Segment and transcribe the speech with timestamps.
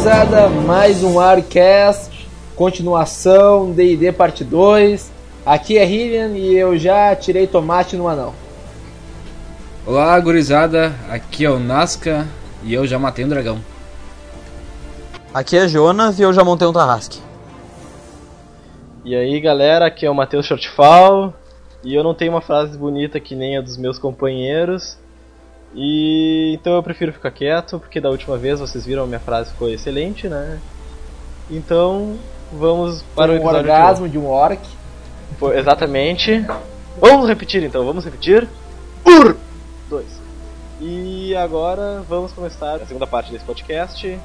[0.00, 0.48] gurizada.
[0.48, 2.26] Mais um Arcast,
[2.56, 5.12] continuação, D&D parte 2.
[5.44, 8.32] Aqui é Hillian e eu já tirei tomate no anão.
[9.86, 10.94] Olá, gurizada.
[11.10, 12.26] Aqui é o Nazca
[12.62, 13.58] e eu já matei um dragão.
[15.34, 17.20] Aqui é Jonas e eu já montei um Tarrasque.
[19.04, 21.34] E aí galera, aqui é o Matheus Shortfall
[21.84, 24.96] e eu não tenho uma frase bonita que nem a dos meus companheiros.
[25.74, 29.52] E então eu prefiro ficar quieto, porque da última vez vocês viram a minha frase
[29.54, 30.58] foi excelente, né?
[31.50, 32.16] Então
[32.52, 34.60] vamos para o um episódio orgasmo de um orc.
[35.38, 36.44] Foi exatamente.
[37.00, 38.48] Vamos repetir então, vamos repetir.
[39.06, 39.36] Ur!
[39.88, 40.20] Dois.
[40.80, 44.18] E agora vamos começar a segunda parte desse podcast.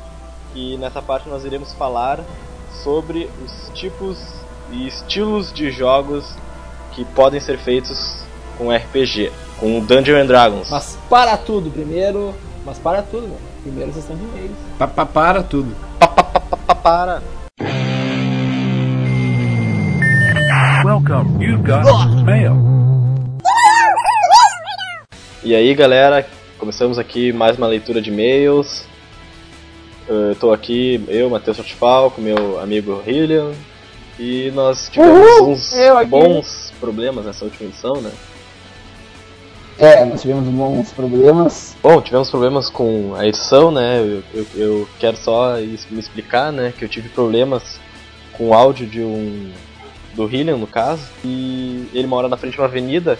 [0.55, 2.21] E nessa parte nós iremos falar
[2.83, 4.17] sobre os tipos
[4.71, 6.25] e estilos de jogos
[6.93, 8.23] que podem ser feitos
[8.57, 10.69] com RPG, com Dungeons and Dragons.
[10.69, 12.33] Mas para tudo, primeiro.
[12.65, 13.37] Mas para tudo, né?
[13.61, 14.57] Primeiro sessão de e-mails.
[14.77, 15.75] Pa, pa, para tudo.
[15.99, 17.21] Pa, pa, pa, pa, pa, para.
[20.83, 21.83] Welcome, you've got
[22.23, 22.55] mail.
[25.43, 28.85] E aí galera, começamos aqui mais uma leitura de e-mails.
[30.07, 33.51] Eu tô aqui, eu, Matheus Shortfall, com meu amigo Hillian.
[34.19, 35.73] E nós tivemos Uhul, uns
[36.07, 38.11] bons problemas nessa última edição, né?
[39.77, 41.75] É, nós tivemos bons problemas.
[41.83, 43.99] Bom, tivemos problemas com a edição, né?
[43.99, 46.73] Eu, eu, eu quero só me explicar, né?
[46.77, 47.79] Que eu tive problemas
[48.33, 49.51] com o áudio de um.
[50.13, 51.03] do Hillian, no caso.
[51.25, 53.19] E ele mora na frente de uma avenida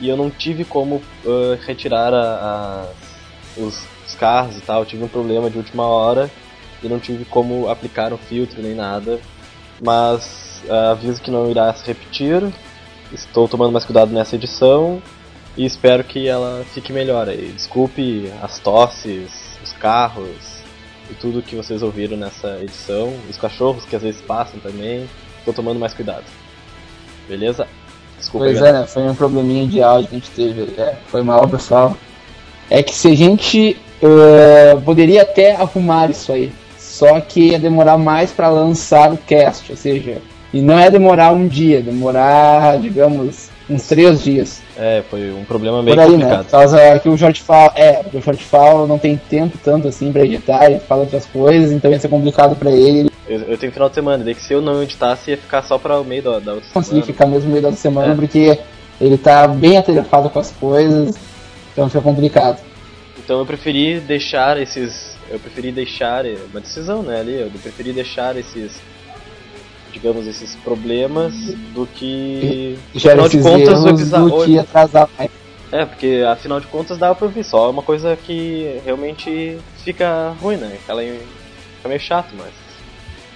[0.00, 2.86] e eu não tive como ah, retirar a-
[3.58, 4.80] as- os, os carros e tal.
[4.80, 6.30] Eu tive um problema de última hora
[6.82, 9.20] e não tive como aplicar um filtro nem nada.
[9.78, 12.42] Mas ah, aviso que não irá se repetir.
[13.12, 15.02] Estou tomando mais cuidado nessa edição
[15.56, 17.52] e espero que ela fique melhor aí.
[17.54, 20.60] Desculpe as tosses, os carros
[21.10, 25.08] e tudo que vocês ouviram nessa edição, os cachorros que às vezes passam também.
[25.44, 26.24] Tô tomando mais cuidado.
[27.28, 27.66] Beleza?
[28.18, 28.86] Desculpa, Pois é, né?
[28.86, 30.80] Foi um probleminha de áudio que a gente teve.
[30.80, 31.96] É, foi mal, pessoal.
[32.68, 37.98] É que se a gente eh, poderia até arrumar isso aí, só que ia demorar
[37.98, 40.22] mais para lançar o cast, ou seja,
[40.52, 44.60] e não é demorar um dia, demorar, digamos, uns três dias.
[44.76, 46.16] É, foi um problema meio Por aí, né?
[46.16, 46.44] complicado.
[46.44, 50.24] Por causa que o Shortfall, é, porque o Shortfall não tem tempo tanto assim pra
[50.24, 53.88] editar, ele fala outras coisas, então ia ser complicado pra ele, Eu, eu tenho final
[53.88, 56.38] de semana, daí que se eu não editasse ia ficar só para o meio da,
[56.40, 57.06] da outra conseguir semana.
[57.06, 58.16] ficar mesmo no meio da semana, É.
[58.16, 58.58] porque
[59.00, 61.14] ele tá bem atarefado com as coisas,
[61.72, 62.58] então fica complicado.
[63.22, 65.16] Então eu preferi deixar esses.
[65.30, 66.26] Eu preferi deixar.
[66.26, 67.40] é Uma decisão, né, ali.
[67.40, 68.72] Eu preferi deixar esses.
[69.92, 71.34] Digamos, esses problemas
[71.74, 72.78] do que.
[72.94, 74.38] Já afinal de contas, o episódio.
[74.38, 75.30] do que atrasar mais.
[75.72, 77.44] É, porque afinal de contas dava pra ouvir.
[77.44, 80.78] Só é uma coisa que realmente fica ruim, né?
[80.82, 81.02] Aquela.
[81.02, 82.50] Fica meio chato, mas.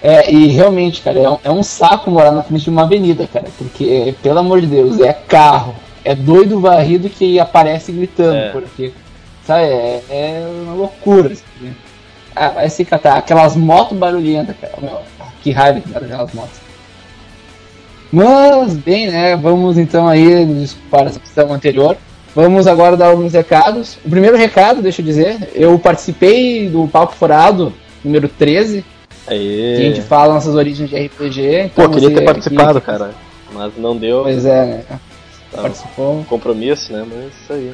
[0.01, 3.27] É, e realmente, cara, é um, é um saco morar na frente de uma avenida,
[3.27, 5.73] cara, porque, pelo amor de Deus, é carro,
[6.03, 8.49] é doido varrido que aparece gritando, É.
[8.49, 8.91] porque,
[9.47, 11.31] sabe, é, é uma loucura.
[11.33, 11.73] Assim, né?
[12.35, 14.99] Ah, vai se catar, aquelas motos barulhentas, cara, meu,
[15.45, 16.59] que raiva que dá daquelas motos.
[18.11, 21.95] Mas, bem, né, vamos então aí desculpar essa questão anterior.
[22.33, 23.97] Vamos agora dar alguns recados.
[24.03, 27.71] O primeiro recado, deixa eu dizer, eu participei do Papo Furado,
[28.03, 28.83] número 13,
[29.27, 29.73] Aí.
[29.77, 31.71] que a gente fala nossas origens de RPG.
[31.75, 33.11] Pô, Então queria você ter participado, que- cara.
[33.53, 34.23] Mas não deu.
[34.23, 34.83] Pois é, né?
[34.89, 35.61] Tá.
[35.61, 36.25] Participou.
[36.27, 37.05] Compromisso, né?
[37.07, 37.71] Mas isso aí.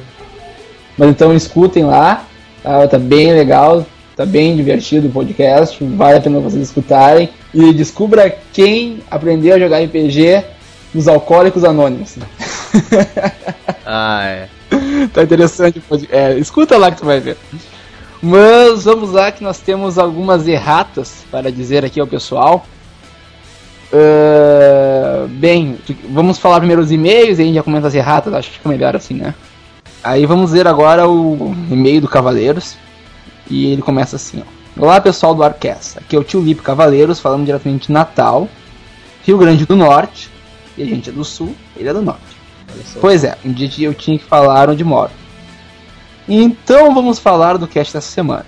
[0.98, 2.26] Mas então escutem lá,
[2.62, 3.84] tá, tá bem legal,
[4.16, 7.28] tá bem divertido o podcast, vale a pena vocês escutarem.
[7.54, 10.44] E descubra quem aprendeu a jogar RPG
[10.94, 12.16] nos Alcoólicos Anônimos.
[13.84, 14.48] Ah, é.
[15.12, 16.16] tá interessante o podcast.
[16.16, 17.36] É, escuta lá que tu vai ver.
[18.22, 22.64] Mas vamos lá que nós temos algumas erratas para dizer aqui ao pessoal.
[23.92, 28.50] Ah, bem, vamos falar primeiro os e-mails e a gente já comenta as erratas, acho
[28.50, 29.34] que fica melhor assim, né?
[30.02, 32.76] Aí vamos ver agora o e-mail do Cavaleiros.
[33.50, 34.82] E ele começa assim, ó.
[34.84, 38.48] Olá pessoal do Arcast, aqui é o tio Lipe Cavaleiros, falando diretamente de Natal,
[39.22, 40.30] Rio Grande do Norte.
[40.76, 42.22] E a gente é do Sul, ele é do Norte.
[43.00, 45.10] Pois é, um dia eu tinha que falar onde moro.
[46.26, 48.46] Então vamos falar do cast dessa semana.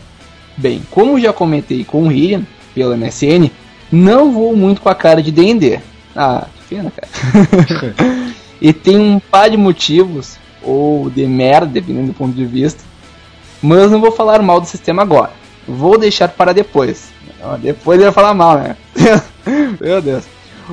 [0.56, 3.50] Bem, como já comentei com o William pelo MSN,
[3.93, 5.81] não vou muito com a cara de D&D.
[6.17, 7.94] Ah, que pena, cara.
[8.61, 12.82] e tem um par de motivos, ou de merda, dependendo do ponto de vista,
[13.64, 15.31] mas não vou falar mal do sistema agora.
[15.66, 17.08] Vou deixar para depois.
[17.62, 18.76] Depois eu ia falar mal, né?
[19.81, 20.25] Meu Deus.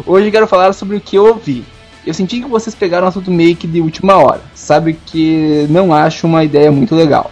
[0.06, 1.64] Hoje quero falar sobre o que eu ouvi.
[2.06, 4.42] Eu senti que vocês pegaram um assunto meio que de última hora.
[4.54, 7.32] Sabe que não acho uma ideia muito legal.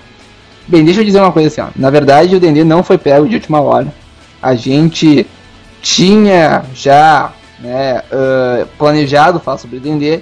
[0.65, 1.67] Bem, deixa eu dizer uma coisa assim, ó.
[1.75, 3.94] Na verdade, o D&D não foi pego de última hora.
[4.41, 5.27] A gente
[5.81, 10.21] tinha já né, uh, planejado falar sobre o D&D,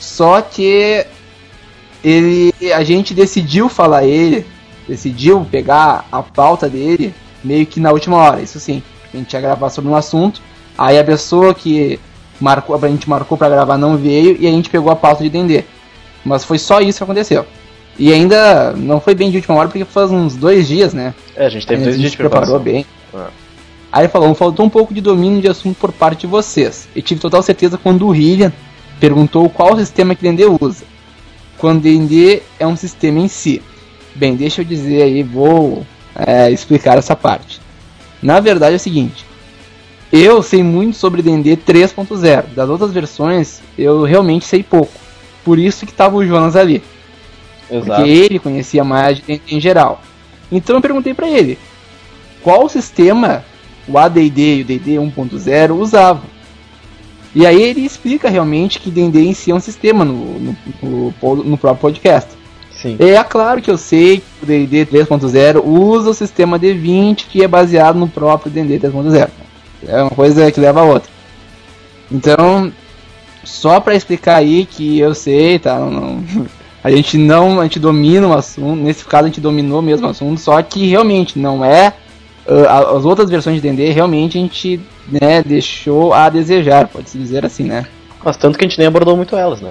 [0.00, 1.06] só que
[2.02, 4.46] ele, a gente decidiu falar ele,
[4.86, 8.82] decidiu pegar a pauta dele meio que na última hora, isso sim.
[9.12, 10.40] A gente ia gravar sobre um assunto,
[10.76, 11.98] aí a pessoa que
[12.40, 15.30] marcou, a gente marcou para gravar não veio e a gente pegou a pauta de
[15.30, 15.64] D&D.
[16.24, 17.46] Mas foi só isso que aconteceu.
[17.98, 21.14] E ainda não foi bem de última hora porque faz uns dois dias, né?
[21.34, 22.86] É, a gente teve dois dias de preparou bem.
[23.12, 23.28] Ah.
[23.90, 26.88] Aí ele falou, faltou um pouco de domínio de assunto por parte de vocês.
[26.94, 28.52] E tive total certeza quando o William
[29.00, 30.84] perguntou qual sistema que D&D usa.
[31.58, 33.60] Quando D&D é um sistema em si.
[34.14, 37.60] Bem, deixa eu dizer aí, vou é, explicar essa parte.
[38.22, 39.24] Na verdade é o seguinte,
[40.12, 42.46] eu sei muito sobre D&D 3.0.
[42.54, 44.92] Das outras versões, eu realmente sei pouco.
[45.44, 46.82] Por isso que tava o Jonas ali.
[47.70, 47.86] Exato.
[47.86, 50.00] Porque ele conhecia mais de D&D em geral.
[50.50, 51.58] Então eu perguntei para ele,
[52.42, 53.44] qual sistema
[53.86, 56.37] o AD&D e o D&D 1.0 usavam?
[57.34, 61.44] E aí ele explica realmente que D&D em si é um sistema no, no, no,
[61.44, 62.30] no próprio podcast.
[62.70, 62.96] Sim.
[63.00, 67.48] É claro que eu sei que o D&D 3.0 usa o sistema D20 que é
[67.48, 69.28] baseado no próprio D&D 3.0.
[69.86, 71.10] É uma coisa que leva a outra.
[72.10, 72.72] Então,
[73.44, 75.78] só para explicar aí que eu sei, tá?
[75.78, 76.22] Não,
[76.82, 78.80] a gente não, a gente domina o assunto.
[78.80, 81.92] Nesse caso a gente dominou mesmo o assunto, só que realmente não é
[82.46, 84.80] uh, as outras versões de D&D realmente a gente,
[85.10, 87.86] né, deixou a desejar, pode se dizer assim, né?
[88.24, 89.70] Mas tanto que a gente nem abordou muito elas, né?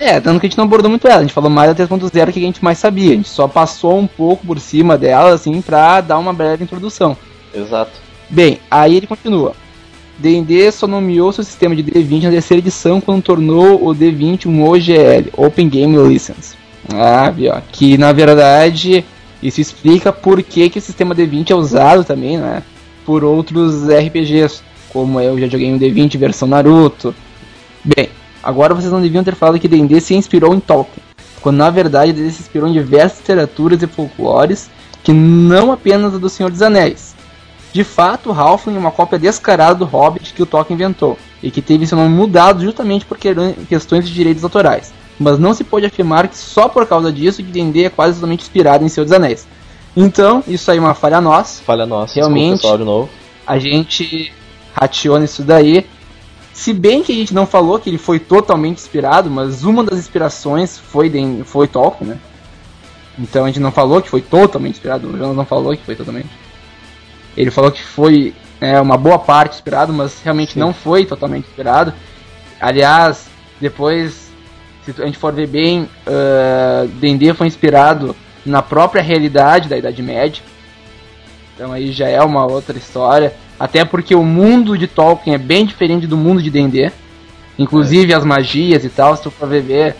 [0.00, 2.32] É, tanto que a gente não abordou muito ela, a gente falou mais da 3.0
[2.32, 5.60] que a gente mais sabia, a gente só passou um pouco por cima dela, assim,
[5.60, 7.16] pra dar uma breve introdução.
[7.52, 7.92] Exato.
[8.30, 9.54] Bem, aí ele continua.
[10.18, 14.68] D&D só nomeou seu sistema de D20 na terceira edição quando tornou o D20 um
[14.68, 16.56] OGL, Open Game License.
[16.92, 17.52] Ah, viu?
[17.70, 19.04] Que na verdade
[19.42, 22.62] isso explica por que, que o sistema D20 é usado também, né?
[23.08, 24.60] Por outros RPGs,
[24.90, 27.14] como eu já joguei um D20 versão Naruto.
[27.82, 28.10] Bem,
[28.42, 31.02] agora vocês não deviam ter falado que D&D se inspirou em Tolkien,
[31.40, 34.68] quando na verdade D&D se inspirou em diversas literaturas e folclores
[35.02, 37.14] que não apenas a do Senhor dos Anéis.
[37.72, 41.62] De fato, Halfling é uma cópia descarada do Hobbit que o Tolkien inventou, e que
[41.62, 44.92] teve seu nome mudado justamente por questões de direitos autorais.
[45.18, 48.42] Mas não se pode afirmar que só por causa disso que D&D é quase totalmente
[48.42, 49.48] inspirado em Senhor dos Anéis.
[50.00, 51.60] Então, isso aí é uma falha nossa.
[51.64, 52.52] Falha nossa, realmente.
[52.52, 53.10] Desculpa, de novo.
[53.44, 54.32] A gente
[54.72, 55.84] rateou nisso daí.
[56.52, 59.98] Se bem que a gente não falou que ele foi totalmente inspirado, mas uma das
[59.98, 62.18] inspirações foi, de, foi Tolkien, né?
[63.18, 65.96] Então a gente não falou que foi totalmente inspirado, o Jonas não falou que foi
[65.96, 66.28] totalmente.
[67.36, 70.60] Ele falou que foi é, uma boa parte inspirado, mas realmente Sim.
[70.60, 71.92] não foi totalmente inspirado.
[72.60, 73.26] Aliás,
[73.60, 74.30] depois,
[74.84, 80.02] se a gente for ver bem, uh, D&D foi inspirado na própria realidade da Idade
[80.02, 80.42] Média.
[81.54, 83.34] Então aí já é uma outra história.
[83.58, 86.92] Até porque o mundo de Tolkien é bem diferente do mundo de D&D.
[87.58, 88.16] Inclusive é.
[88.16, 89.96] as magias e tal, se tu for ver,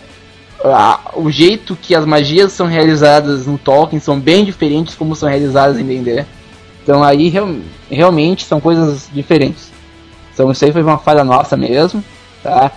[1.13, 5.77] o jeito que as magias são realizadas no Tolkien são bem diferentes como são realizadas
[5.77, 6.25] em D&D.
[6.83, 7.53] Então aí real,
[7.89, 9.71] realmente são coisas diferentes.
[10.33, 12.03] Então isso aí foi uma falha nossa mesmo,
[12.41, 12.71] tá?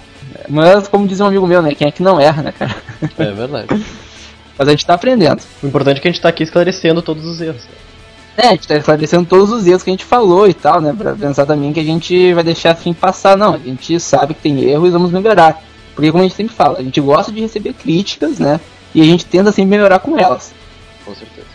[0.48, 1.74] Mas como diz um amigo meu, né?
[1.74, 2.74] Quem é que não erra, né, cara?
[3.18, 3.68] É verdade.
[4.58, 5.42] Mas a gente tá aprendendo.
[5.62, 7.62] O importante é que a gente tá aqui esclarecendo todos os erros.
[8.36, 10.94] É, a gente tá esclarecendo todos os erros que a gente falou e tal, né?
[10.96, 13.36] Pra pensar também que a gente vai deixar assim passar.
[13.36, 15.62] Não, a gente sabe que tem erro e vamos melhorar.
[15.94, 18.60] Porque como a gente sempre fala, a gente gosta de receber críticas, né?
[18.94, 20.54] E a gente tenta sempre melhorar com elas.
[21.04, 21.46] Com certeza.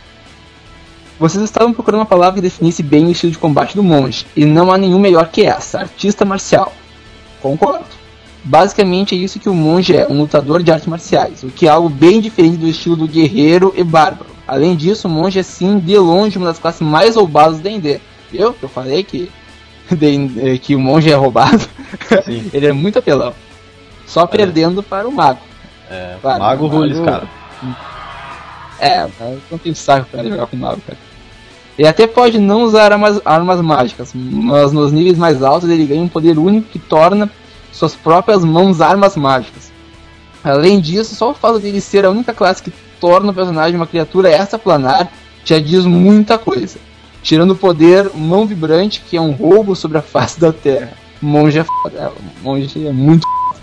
[1.19, 4.45] Vocês estavam procurando uma palavra que definisse bem o estilo de combate do monge, e
[4.45, 6.71] não há nenhum melhor que essa, artista marcial.
[7.41, 7.96] Concordo.
[8.43, 11.69] Basicamente é isso que o monge é, um lutador de artes marciais, o que é
[11.69, 14.29] algo bem diferente do estilo do guerreiro e bárbaro.
[14.47, 17.99] Além disso, o monge é sim, de longe, uma das classes mais roubadas do D&D.
[18.33, 19.29] Eu, eu falei que,
[20.61, 21.67] que o monge é roubado,
[22.53, 23.33] ele é muito apelão.
[24.05, 25.41] Só perdendo para o mago.
[25.89, 27.27] É, para mago rules, cara.
[28.79, 30.97] É, eu não tenho saco pra jogar com mago, cara.
[31.77, 36.01] Ele até pode não usar armas, armas mágicas, mas nos níveis mais altos ele ganha
[36.01, 37.29] um poder único que torna
[37.77, 39.71] suas próprias mãos armas mágicas.
[40.43, 43.87] Além disso, só o fato dele ser a única classe que torna o personagem uma
[43.87, 45.11] criatura extraplanar
[45.45, 46.79] já diz muita coisa.
[47.21, 50.93] Tirando o poder mão vibrante, que é um roubo sobre a face da Terra.
[51.21, 52.11] Monge é foda,
[52.43, 53.59] monge é muito foda.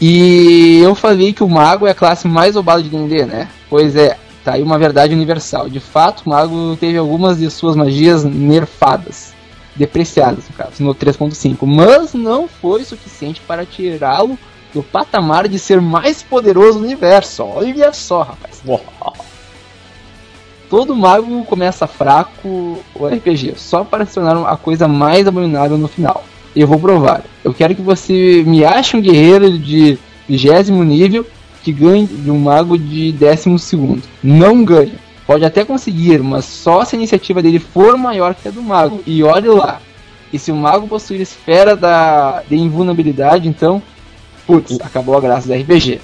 [0.00, 3.48] E eu falei que o mago é a classe mais roubada de D&D, né?
[3.68, 5.68] Pois é, tá aí uma verdade universal.
[5.68, 9.34] De fato, o mago teve algumas de suas magias nerfadas,
[9.80, 14.38] depreciadas no caso, no 3.5, mas não foi suficiente para tirá-lo
[14.74, 17.42] do patamar de ser mais poderoso do universo.
[17.42, 18.62] Olha só, rapaz.
[20.68, 25.88] todo mago começa fraco o RPG, só para se tornar a coisa mais abominável no
[25.88, 26.24] final.
[26.54, 27.24] Eu vou provar.
[27.42, 31.26] Eu quero que você me ache um guerreiro de vigésimo nível
[31.62, 34.02] que ganhe de um mago de décimo segundo.
[34.22, 35.09] Não ganha.
[35.30, 39.00] Pode até conseguir, mas só se a iniciativa dele for maior que a do mago.
[39.06, 39.80] E olhe lá.
[40.32, 43.80] E se o mago possuir esfera da, de invulnerabilidade, então,
[44.44, 46.00] putz, acabou a graça do RPG.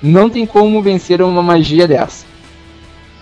[0.00, 2.24] Não tem como vencer uma magia dessa.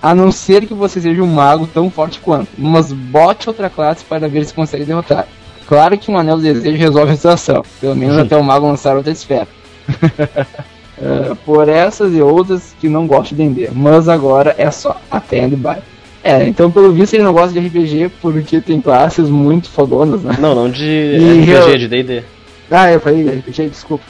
[0.03, 2.51] A não ser que você seja um mago tão forte quanto.
[2.59, 5.27] Mas bote outra classe para ver se consegue derrotar.
[5.67, 7.65] Claro que um anel do desejo resolve a situação.
[7.81, 9.49] Pelo menos até o mago lançar outra esfera.
[11.03, 13.71] É, por essas e outras que não gosto de D&D.
[13.75, 15.79] Mas agora é só até and by.
[16.23, 20.37] É, então pelo visto ele não gosta de RPG porque tem classes muito fodonas, né?
[20.39, 20.85] Não, não de
[21.19, 22.23] E RPG, eu- de D&D.
[22.71, 24.05] Ah, eu falei RPG, desculpa.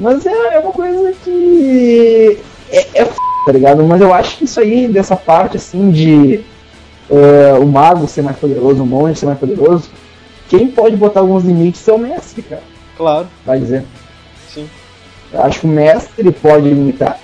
[0.00, 2.38] Mas é, é uma coisa que.
[2.70, 3.82] É, é f, tá ligado?
[3.84, 6.40] Mas eu acho que isso aí, dessa parte assim de.
[7.10, 9.90] é, o mago ser mais poderoso, o monge ser mais poderoso.
[10.48, 12.62] Quem pode botar alguns limites é o mestre, cara.
[12.96, 13.84] Claro, Vai dizer.
[15.32, 17.18] Eu acho que o mestre pode limitar.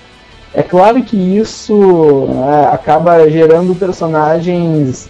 [0.53, 5.09] É claro que isso né, acaba gerando personagens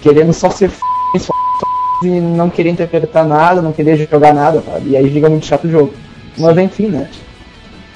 [0.00, 0.80] querendo só ser f,
[1.16, 4.90] f, f, e não querer interpretar nada, não querer jogar nada, sabe?
[4.90, 5.94] E aí fica muito chato o jogo.
[6.38, 7.08] Mas enfim, né?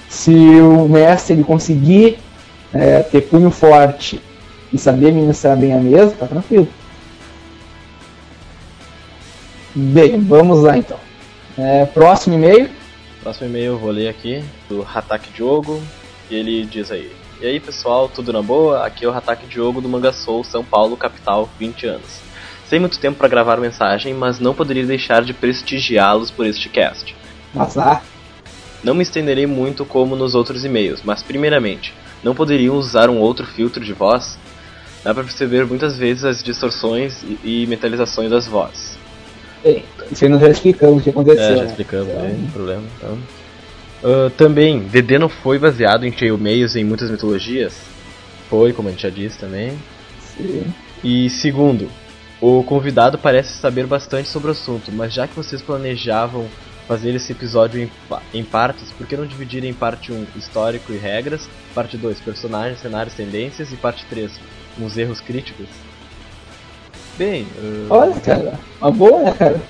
[0.09, 2.19] Se o mestre ele conseguir
[2.73, 4.21] é, ter punho forte
[4.73, 6.69] e saber administrar bem a mesa, tá tranquilo.
[9.75, 10.99] Bem, vamos lá então.
[11.57, 12.71] É, próximo e-mail.
[13.29, 15.83] Próximo e-mail eu vou ler aqui, do Hatak Diogo,
[16.31, 17.13] e ele diz aí.
[17.39, 18.87] E aí pessoal, tudo na boa?
[18.87, 22.21] Aqui é o Hatak Diogo do Manga Soul, São Paulo, capital, 20 anos.
[22.67, 27.15] Sem muito tempo para gravar mensagem, mas não poderia deixar de prestigiá-los por este cast.
[27.55, 28.03] Azar.
[28.83, 31.93] Não me estenderei muito como nos outros e-mails, mas primeiramente,
[32.25, 34.39] não poderiam usar um outro filtro de voz?
[35.05, 38.98] Dá para perceber muitas vezes as distorções e, e metalizações das vozes.
[39.63, 41.43] Bem, isso aí nós já explicamos o que aconteceu.
[41.43, 41.67] É, já né?
[41.67, 42.29] explicamos, Então, né?
[42.29, 42.83] Não tem problema.
[42.97, 43.19] Então.
[44.03, 47.75] Ah, também, DD não foi baseado em Chainmeios em muitas mitologias?
[48.49, 49.77] Foi, como a gente já disse também.
[50.37, 50.73] sim.
[51.05, 51.89] E segundo,
[52.41, 56.47] o convidado parece saber bastante sobre o assunto, mas já que vocês planejavam
[56.89, 57.91] fazer esse episódio em,
[58.33, 62.81] em partes, por que não dividir em parte 1 histórico e regras, parte 2 personagens,
[62.81, 64.33] cenários, tendências e parte 3
[64.81, 65.67] uns erros críticos?
[67.19, 67.47] Bem,
[67.91, 69.61] ah, Olha, cara, uma boa, né, cara?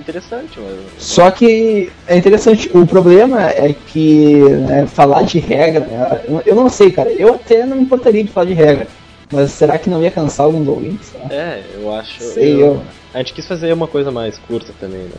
[0.00, 6.24] interessante, mas Só que é interessante, o problema é que né, falar de regra, né,
[6.26, 8.88] eu- eu não sei, cara, eu até não me importaria de falar de regra,
[9.30, 11.12] mas será que não ia cansar alguns ouvintes?
[11.12, 11.28] né?
[11.30, 12.24] É, eu acho.
[12.24, 12.82] Sei eu.
[13.14, 15.10] A gente quis fazer uma coisa mais curta também, né?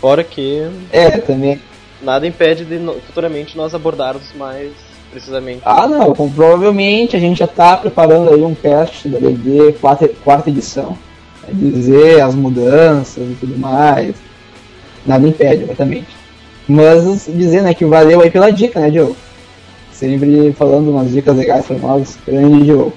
[0.00, 1.62] Fora que É, também.
[2.02, 4.72] nada impede de futuramente nós abordarmos mais
[5.14, 5.62] precisamente.
[5.64, 10.50] Ah, não, provavelmente a gente já tá preparando aí um cast da BD quarta, quarta
[10.50, 10.98] edição.
[11.48, 14.16] É dizer as mudanças e tudo mais.
[15.06, 16.08] Nada impede, exatamente.
[16.66, 19.16] Mas dizer, né, que valeu aí pela dica, né, Diogo?
[19.92, 22.92] Sempre falando umas dicas legais pra nós, grande Diogo.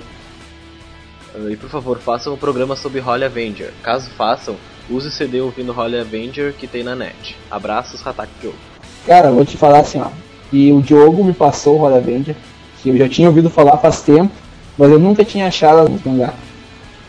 [1.49, 3.71] E por favor, façam um programa sobre Holly Avenger.
[3.83, 4.55] Caso façam,
[4.89, 7.37] use o CD ouvindo Holly Avenger que tem na net.
[7.51, 8.53] Abraços, Hatak Joe.
[9.05, 10.09] Cara, vou te falar assim, ó.
[10.51, 12.35] E o Diogo me passou o Roda Avenger,
[12.81, 14.31] que eu já tinha ouvido falar faz tempo,
[14.77, 16.33] mas eu nunca tinha achado no mangá.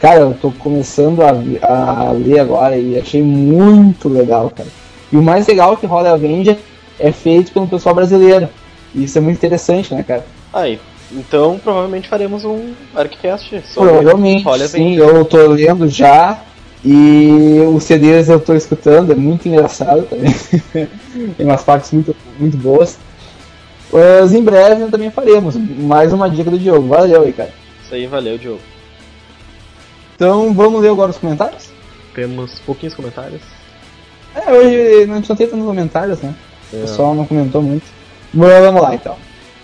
[0.00, 1.30] Cara, eu tô começando a,
[1.62, 4.68] a ler agora e achei muito legal, cara.
[5.12, 6.56] E o mais legal é que Roda Avenger
[6.98, 8.48] é feito pelo pessoal brasileiro.
[8.94, 10.24] E isso é muito interessante, né, cara?
[10.52, 10.78] Aí,
[11.10, 16.42] então provavelmente faremos um ArcCast sobre Provavelmente, sim, eu tô lendo já.
[16.84, 20.32] E os CDs eu tô escutando, é muito engraçado também.
[21.36, 22.98] Tem umas partes muito, muito boas.
[23.92, 26.88] Mas em breve também faremos mais uma dica do Diogo.
[26.88, 27.50] Valeu aí, cara.
[27.84, 28.60] Isso aí, valeu, Diogo.
[30.14, 31.70] Então vamos ler agora os comentários?
[32.14, 33.40] Temos pouquinhos comentários.
[34.34, 36.34] É, hoje não tinha tantos comentários, né?
[36.72, 36.80] O É.
[36.80, 37.86] pessoal não comentou muito.
[38.34, 39.16] Mas vamos lá então.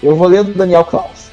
[0.02, 1.28] Eu vou ler do Daniel Klaus.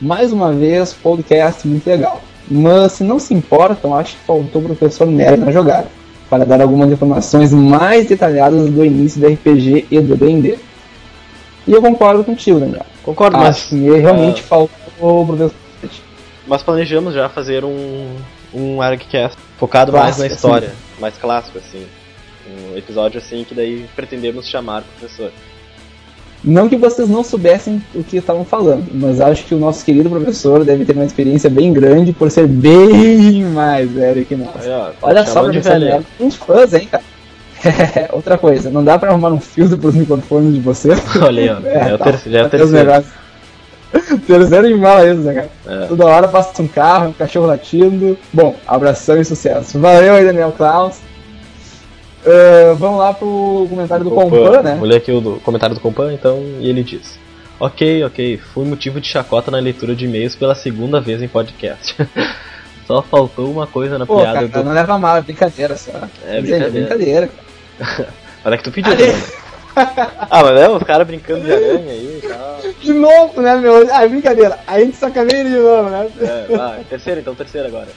[0.00, 2.20] Mais uma vez, podcast muito legal.
[2.50, 5.86] Mas se não se importam, acho que faltou o professor Nerd na jogada.
[6.30, 10.58] Para dar algumas informações mais detalhadas do início do RPG e do D&D.
[11.68, 12.86] E eu concordo contigo, Daniel.
[13.02, 16.02] Concordo, Acho mas, que realmente ah, faltou o professor Nerd.
[16.46, 18.16] mas planejamos já fazer um,
[18.54, 21.86] um ArcCast focado Clássico, mais na história, mais clássico, assim.
[22.50, 25.30] Um episódio assim que daí pretendemos chamar o professor.
[26.42, 30.08] Não que vocês não soubessem o que estavam falando, mas acho que o nosso querido
[30.08, 34.56] professor deve ter uma experiência bem grande por ser bem mais velho que nós.
[34.56, 35.92] Aí, ó, Olha só, chamando de professor velho.
[35.92, 37.04] Nerd, uns fãs, hein, cara?
[38.12, 41.00] Outra coisa, não dá pra arrumar um filtro pros microfones de vocês?
[41.22, 41.60] Olha aí, ó.
[41.60, 42.04] já é o tá.
[42.12, 42.88] ter- já é o Até os terceiro.
[42.90, 43.14] negócios.
[44.26, 45.48] Terceiro embala isso, né, cara?
[45.84, 45.86] É.
[45.86, 48.18] Toda hora passa um carro, um cachorro latindo.
[48.32, 49.78] Bom, abração e sucesso.
[49.78, 50.98] Valeu aí, Daniel Klaus.
[52.26, 54.74] Ah, vamos lá pro comentário do Compan, né?
[54.78, 57.18] Vou ler aqui o do comentário do Compan, então, e ele diz:
[57.58, 61.96] Ok, ok, fui motivo de chacota na leitura de e-mails pela segunda vez em podcast.
[62.86, 64.64] Só faltou uma coisa na Pô, piada cara, do.
[64.64, 65.92] não leva mal, é brincadeira só.
[66.26, 67.47] É Mas é brincadeira, cara.
[68.44, 69.14] Olha que tu pediu também.
[69.76, 72.60] ah, mas é, os caras brincando de aranha aí e tal.
[72.80, 73.86] De novo, né, meu?
[73.92, 74.58] Ah, é brincadeira.
[74.66, 76.10] A gente sacaneia ele de novo, né?
[76.20, 77.88] É, vai, terceiro então, terceiro agora.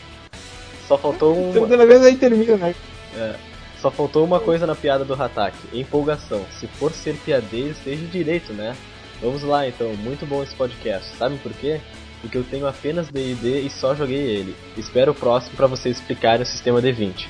[0.88, 1.54] Só faltou um.
[1.54, 2.76] Segunda vez aí termina, né?
[3.16, 3.36] É,
[3.82, 6.46] só faltou uma coisa na piada do Hatak, empolgação.
[6.60, 8.76] Se for ser piadeiro, seja direito, né?
[9.22, 11.16] Vamos lá então, muito bom esse podcast.
[11.18, 11.80] Sabe por quê?
[12.22, 14.56] Porque eu tenho apenas D&D e só joguei ele.
[14.78, 17.28] Espero o próximo pra vocês explicarem o sistema D20.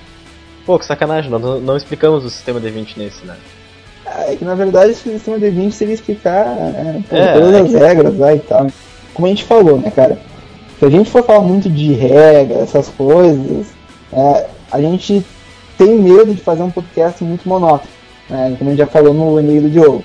[0.66, 3.36] Pô, que sacanagem, nós não, explicamos o sistema D20 nesse, né?
[4.28, 7.78] É que na verdade esse sistema D20 seria explicar é, É, todas é as que-
[7.78, 8.68] regras lá e tal.
[9.14, 10.20] Como a gente falou, né, cara?
[10.80, 13.68] Se a gente for falar muito de regra, essas coisas,
[14.12, 15.26] é, a gente
[15.78, 17.90] tem medo de fazer um podcast muito monótono,
[18.30, 18.56] né?
[18.58, 20.04] Como a gente já falou no e-mail do Diogo.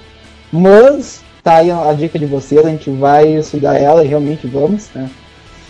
[0.52, 4.88] Mas tá aí a dica de vocês, a gente vai estudar ela e realmente vamos,
[4.94, 5.08] né?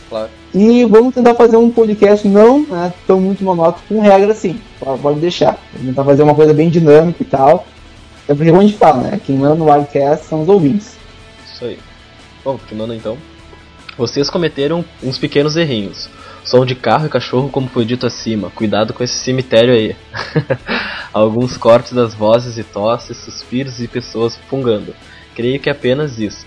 [0.09, 0.31] Claro.
[0.55, 4.61] E vamos tentar fazer um podcast não né, tão muito monótono com regra assim.
[4.79, 5.59] Pode pode deixar.
[5.73, 7.67] Vamos tentar fazer uma coisa bem dinâmica e tal.
[8.29, 9.21] É porque como a gente fala, né?
[9.25, 10.97] Quem manda no Wildcast são os ouvintes.
[11.53, 11.79] Isso aí.
[12.45, 13.17] Bom, continuando então.
[13.97, 16.09] Vocês cometeram uns pequenos errinhos.
[16.45, 18.51] Som de carro e cachorro, como foi dito acima.
[18.51, 19.97] Cuidado com esse cemitério aí.
[21.13, 24.95] Alguns cortes das vozes e tosses, suspiros e pessoas fungando.
[25.35, 26.47] Creio que é apenas isso.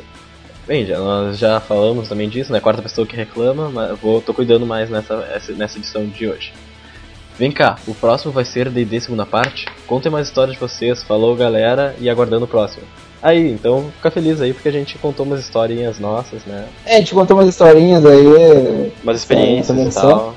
[0.69, 2.59] Bem, já, nós já falamos também disso, né?
[2.59, 6.27] Quarta pessoa que reclama, mas eu vou, tô cuidando mais nessa, essa- nessa edição de
[6.27, 6.53] hoje.
[7.39, 9.65] Vem cá, o próximo vai ser D&D segunda parte?
[9.87, 12.83] Contem mais histórias de vocês, falou galera, e aguardando o próximo.
[13.19, 16.67] Aí, então fica feliz aí porque a gente contou umas historinhas nossas, né?
[16.85, 18.91] É, a gente contou umas historinhas aí.
[19.01, 20.35] Umas experiências Essa e tal.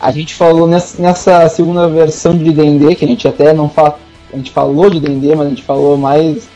[0.00, 3.98] A gente falou nessa, nessa segunda versão de D&D, que a gente até não fala...
[4.32, 6.48] A gente falou de D&D, mas a gente falou mais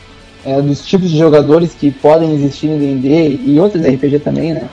[0.45, 4.69] é, dos tipos de jogadores que podem existir em D&D e outros RPG também, né?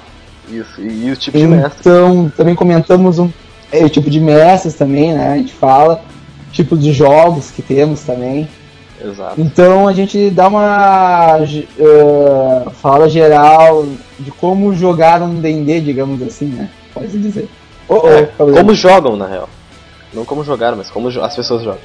[0.48, 1.80] Isso, e, e os tipos de mestre.
[1.80, 3.30] Então, também comentamos um
[3.72, 5.32] é, o tipo de mestres também, né?
[5.32, 6.00] A gente fala,
[6.52, 8.48] tipo de jogos que temos também.
[9.02, 9.40] Exato.
[9.40, 13.86] Então a gente dá uma eh, fala geral
[14.18, 16.70] de como jogar um D&D, digamos assim, né?
[16.94, 17.48] Pode se dizer.
[17.88, 19.48] Oh, oh, É, como jogam, na real.
[20.14, 21.80] Não como jogaram, mas como as pessoas jogam.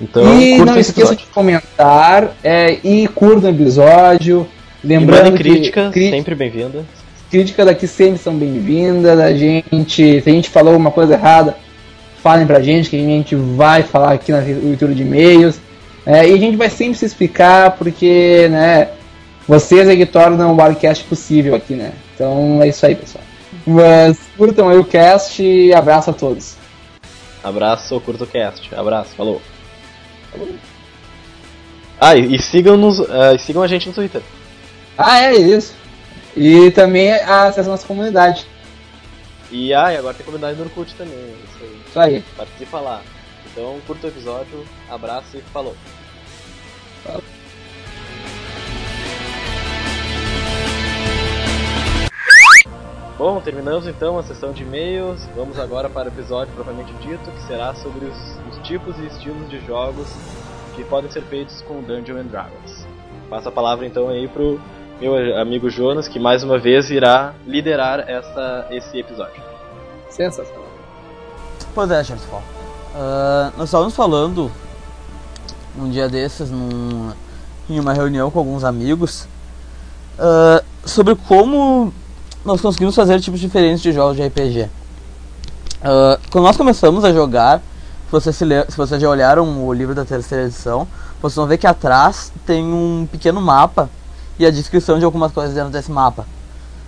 [0.00, 4.46] Então, e não esqueça de comentar é, e curta o episódio.
[4.82, 6.84] E Lembrando mandem que críticas, cri- sempre bem-vinda.
[7.30, 9.18] críticas aqui sempre são bem-vindas.
[9.18, 11.56] A gente, se a gente falou alguma coisa errada,
[12.22, 15.60] falem pra gente que a gente vai falar aqui na leitura de e-mails.
[16.04, 18.90] É, e a gente vai sempre se explicar porque, né,
[19.46, 21.92] vocês é que tornam o podcast possível aqui, né?
[22.14, 23.24] Então é isso aí, pessoal.
[23.66, 26.56] Mas curtam aí o cast e abraço a todos.
[27.42, 28.74] Abraço, curto o cast.
[28.74, 29.40] Abraço, falou.
[32.00, 34.22] Ah, e, e sigam-nos, ah, e sigam a gente no Twitter.
[34.96, 35.74] Ah, é isso.
[36.36, 38.46] E também acessar a nossa comunidade.
[39.50, 41.14] E, ah, e agora tem comunidade no Orkut também.
[41.14, 41.80] Isso aí.
[41.86, 42.24] Isso aí.
[42.36, 43.02] Participa lá.
[43.50, 45.74] Então, curta o episódio, abraço e falou.
[53.22, 55.24] Bom, terminamos então a sessão de e-mails.
[55.36, 59.48] Vamos agora para o episódio propriamente dito, que será sobre os, os tipos e estilos
[59.48, 60.08] de jogos
[60.74, 62.86] que podem ser feitos com Dungeons and Dragons.
[63.30, 64.60] Passo a palavra então aí pro
[65.00, 69.40] meu amigo Jonas, que mais uma vez irá liderar essa, esse episódio.
[70.08, 70.66] Sensacional.
[71.74, 72.42] Pois é, pessoal.
[72.94, 74.50] Ah, nós estávamos falando
[75.78, 77.10] um dia desses num-
[77.68, 79.26] em uma reunião com alguns amigos
[80.18, 81.92] ah, sobre como
[82.44, 84.68] nós conseguimos fazer tipos diferentes de jogos de RPG.
[85.82, 89.94] Ah, quando nós começamos a jogar, se vocês, se se vocês já olharam o livro
[89.94, 90.86] da terceira edição,
[91.20, 93.88] vocês vão ver que atrás tem um pequeno mapa
[94.38, 96.26] e a descrição de algumas coisas dentro desse mapa.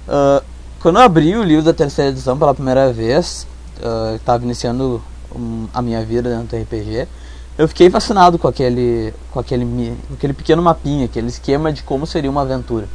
[0.06, 0.42] Ah,
[0.80, 3.46] quando eu abri o livro da terceira edição pela primeira vez,
[3.78, 5.02] uh, tava iniciando
[5.34, 7.08] um, a minha vida dentro do RPG,
[7.56, 12.06] eu fiquei fascinado com aquele, com aquele, com aquele pequeno mapinha, aquele esquema de como
[12.06, 12.88] seria uma aventura.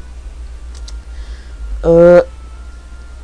[1.83, 2.27] Uh,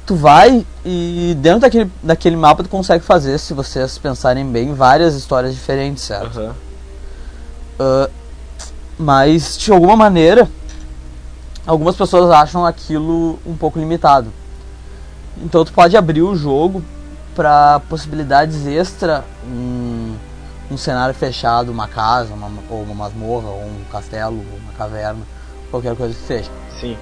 [0.05, 5.15] tu vai e dentro daquele, daquele mapa tu consegue fazer, se vocês pensarem bem, várias
[5.15, 6.39] histórias diferentes, certo?
[6.39, 6.55] Aham.
[7.77, 8.11] Uh,
[8.97, 10.49] mas de alguma maneira,
[11.67, 14.31] algumas pessoas acham aquilo um pouco limitado.
[15.43, 16.81] Então tu pode abrir o jogo
[17.35, 20.15] para possibilidades extra, um,
[20.71, 25.21] um cenário fechado, uma casa, uma, ou uma masmorra, ou um castelo, ou uma caverna,
[25.69, 26.49] qualquer coisa que seja.
[26.79, 26.97] Sim.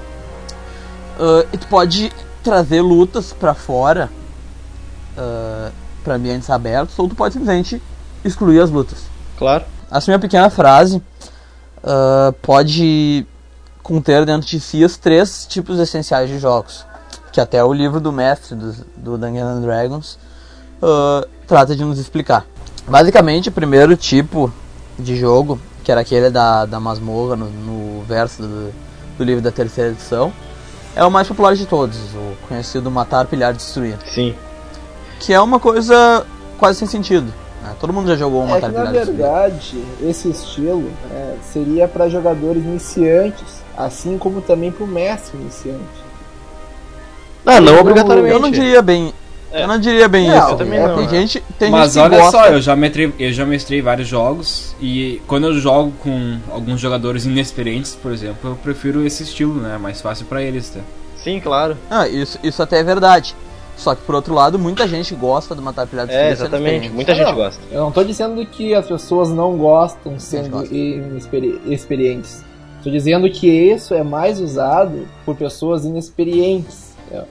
[1.19, 2.11] Uh, e tu pode
[2.43, 4.09] trazer lutas pra fora,
[5.15, 5.71] uh,
[6.03, 7.81] pra ambientes abertos, ou tu pode simplesmente
[8.25, 9.03] excluir as lutas.
[9.37, 9.63] Claro.
[9.91, 13.25] Essa minha pequena frase uh, pode
[13.83, 16.85] conter dentro de si os três tipos essenciais de jogos,
[17.33, 20.19] que até o livro do mestre do, do Dungeons and Dragons
[20.81, 22.45] uh, trata de nos explicar.
[22.87, 24.53] Basicamente, o primeiro tipo
[24.97, 28.71] de jogo, que era aquele da, da masmorra no, no verso do,
[29.17, 30.31] do livro da terceira edição,
[30.95, 33.97] é o mais popular de todos, o conhecido Matar, Pilhar, Destruir.
[34.05, 34.35] Sim.
[35.19, 36.23] Que é uma coisa
[36.59, 37.33] quase sem sentido.
[37.63, 37.73] né?
[37.79, 39.17] Todo mundo já jogou o É Matar, que na Destruir.
[39.17, 46.03] verdade, esse estilo é, seria para jogadores iniciantes, assim como também para o mestre iniciante.
[47.45, 48.33] Ah, não Eu- obrigatoriamente.
[48.33, 49.13] Eu não diria bem.
[49.51, 49.63] É.
[49.63, 50.49] Eu não diria bem Não, isso.
[50.49, 51.09] eu também É, não, tem né?
[51.11, 52.31] gente, tem Mas gente que olha gosta.
[52.39, 56.79] só, eu já, mestrei, eu já mestrei vários jogos e quando eu jogo com alguns
[56.81, 59.77] jogadores inexperientes, por exemplo, eu prefiro esse estilo, né?
[59.77, 60.79] Mais fácil pra eles, tá?
[61.17, 61.77] Sim, claro.
[61.87, 63.35] Ah, isso, isso até é verdade.
[63.77, 66.89] Só que por outro lado, muita gente gosta do Matar Pilhado É, exatamente.
[66.89, 67.35] Muita gente não.
[67.35, 67.61] gosta.
[67.71, 70.73] Eu não tô dizendo que as pessoas não gostam sendo gosta.
[70.73, 72.43] inexperi- experientes.
[72.83, 76.92] Tô dizendo que isso é mais usado por pessoas inexperientes.
[77.05, 77.25] Entendeu?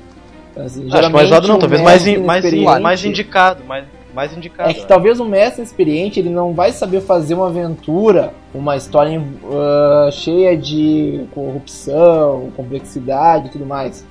[0.57, 2.45] Assim, Acho mais usado não, um talvez mais, in- mais,
[2.83, 3.65] mais indicado.
[3.65, 4.71] Mais, mais indicado.
[4.71, 4.87] É que né?
[4.87, 10.57] talvez o mestre experiente ele não vai saber fazer uma aventura, uma história ah, cheia
[10.57, 14.05] de corrupção, complexidade e tudo mais.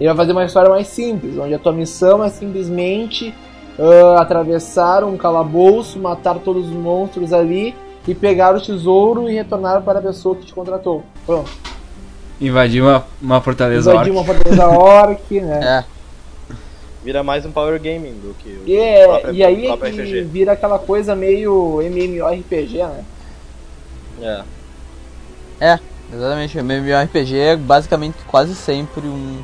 [0.00, 3.34] Ele vai fazer uma história mais simples, onde a tua missão é simplesmente
[3.78, 7.74] ah, atravessar um calabouço, matar todos os monstros ali
[8.08, 11.02] e pegar o tesouro e retornar para a pessoa que te contratou.
[11.26, 11.50] Pronto.
[12.46, 14.18] Invadir uma, uma fortaleza Invadir orc.
[14.20, 15.60] uma fortaleza orc, né?
[15.78, 15.84] É,
[17.04, 19.88] Vira mais um power gaming do que o E, é- próprio- e aí é que
[19.88, 20.22] RPG.
[20.22, 22.78] vira aquela coisa meio MMORPG,
[24.20, 24.44] né?
[25.60, 25.78] É.
[26.12, 26.56] exatamente.
[26.58, 29.42] O MMORPG é basicamente quase sempre um,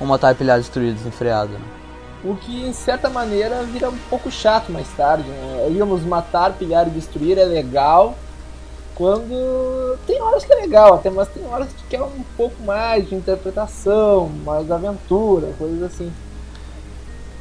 [0.00, 1.52] um Matar Pilhado Destruído desenfreado.
[1.52, 1.60] Né?
[2.22, 5.26] O que, em certa maneira, vira um pouco chato mais tarde.
[5.28, 5.68] Né?
[5.70, 8.14] Íamos matar, pilhar e destruir é legal.
[8.94, 9.98] Quando.
[10.06, 13.14] Tem horas que é legal, até, mas tem horas que quer um pouco mais de
[13.14, 16.12] interpretação, mais aventura, coisas assim.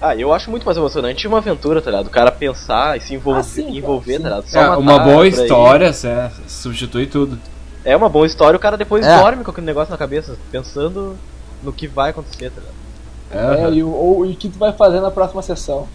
[0.01, 2.07] Ah, eu acho muito mais emocionante uma aventura, tá ligado?
[2.07, 4.23] O cara pensar e se envolver, Ah, sim, envolver sim.
[4.23, 4.47] tá ligado?
[4.49, 7.39] Só É, matar uma boa história, é, substitui tudo.
[7.85, 9.17] É uma boa história, o cara depois É.
[9.17, 11.15] dorme com aquele negócio na cabeça, pensando
[11.61, 13.59] no que vai acontecer, tá ligado?
[13.65, 15.87] É, e, o, ou- e o que tu vai fazer na próxima sessão.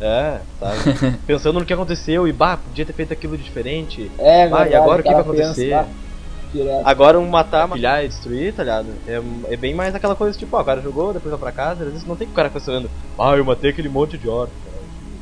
[0.00, 1.18] É, sabe?
[1.26, 4.10] pensando no que aconteceu e, bah, podia ter feito aquilo de diferente.
[4.18, 5.70] É, Ah, e verdade, agora o que vai acontecer?
[5.70, 5.86] tá?
[6.52, 6.82] Direto.
[6.84, 8.88] Agora um matar, pilhar e destruir, tá ligado?
[9.06, 11.84] É, é bem mais aquela coisa, tipo, ó, o cara jogou, depois vai pra casa,
[11.84, 14.50] às vezes não tem que o cara pensando, ah, eu matei aquele monte de orc.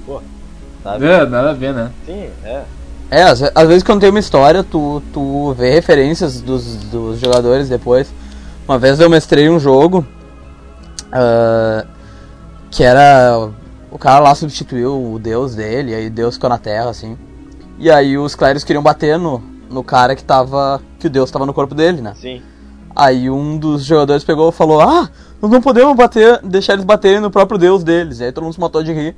[0.07, 0.23] Pô,
[0.83, 1.07] sabe?
[1.07, 1.91] É, nada a ver, né?
[2.07, 2.63] Sim, é.
[3.11, 7.69] É, às, às vezes quando tem uma história, tu, tu vê referências dos, dos jogadores
[7.69, 8.13] depois.
[8.67, 10.07] Uma vez eu mestrei um jogo
[11.13, 11.85] ah,
[12.71, 13.49] que era.
[13.91, 17.17] O cara lá substituiu o deus dele, aí Deus ficou na terra, assim.
[17.79, 20.81] E aí os clérigos queriam bater no, no cara que tava.
[20.99, 22.15] que o deus tava no corpo dele, né?
[22.17, 22.43] Sim.
[22.95, 25.09] Aí um dos jogadores pegou e falou: Ah,
[25.41, 28.21] nós não podemos bater, deixar eles baterem no próprio deus deles.
[28.21, 29.17] E aí todo mundo se matou de rir.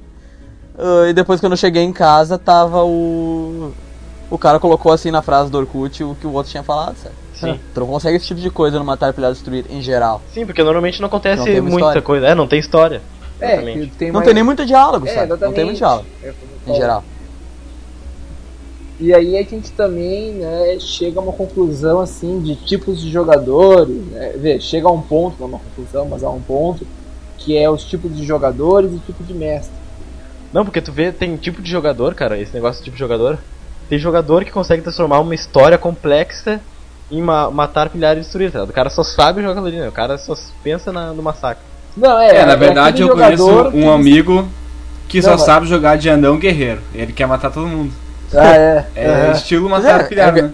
[0.78, 3.72] Ah, e depois quando eu cheguei em casa, tava o.
[4.30, 7.14] O cara colocou assim na frase do Orkut o que o outro tinha falado, sabe?
[7.34, 7.58] Sim.
[7.74, 10.22] Tu não consegue esse tipo de coisa no Matar, Pilhar, Destruir em geral.
[10.32, 12.02] Sim, porque normalmente não acontece Não muita história.
[12.02, 12.26] coisa.
[12.28, 13.02] É, não tem história.
[13.40, 13.88] É, Exatamente.
[13.90, 15.28] que tem Não mais- tem nem muito diálogo, É, sabe?
[15.28, 15.64] Não tem exatamente.
[15.66, 17.04] muito diálogo, É, em geral.
[18.98, 23.96] E aí a gente também né, chega a uma conclusão assim de tipos de jogadores.
[24.08, 24.34] Né?
[24.36, 26.86] Vê, chega a um ponto, não é uma conclusão, mas a um ponto,
[27.38, 29.72] que é os tipos de jogadores e tipo de mestre.
[30.52, 33.38] Não, porque tu vê, tem tipo de jogador, cara, esse negócio de tipo de jogador.
[33.88, 36.60] Tem jogador que consegue transformar uma história complexa
[37.10, 38.64] em ma matar, pilhar e destruir, tá?
[38.64, 39.88] O cara só sabe jogar ali, né?
[39.88, 41.64] O cara só pensa na, no massacre.
[41.96, 42.36] Não, é.
[42.36, 44.48] É, na é verdade eu conheço um que- amigo
[45.08, 46.80] que Não, só mas- sabe jogar de andão guerreiro.
[46.94, 47.92] Ele quer matar todo mundo.
[48.34, 48.86] Ah, é.
[48.94, 49.32] É Aham.
[49.32, 50.52] estilo matar é, pilhar, é- né?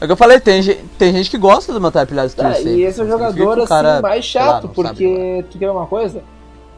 [0.00, 0.62] É o que eu falei, tem,
[0.96, 3.66] tem gente que gosta do matar pilhado Tá, destruir e esse é o jogador assim
[3.68, 4.74] cara, mais lá, chato, jogar.
[4.74, 6.22] porque tu quer ver uma coisa?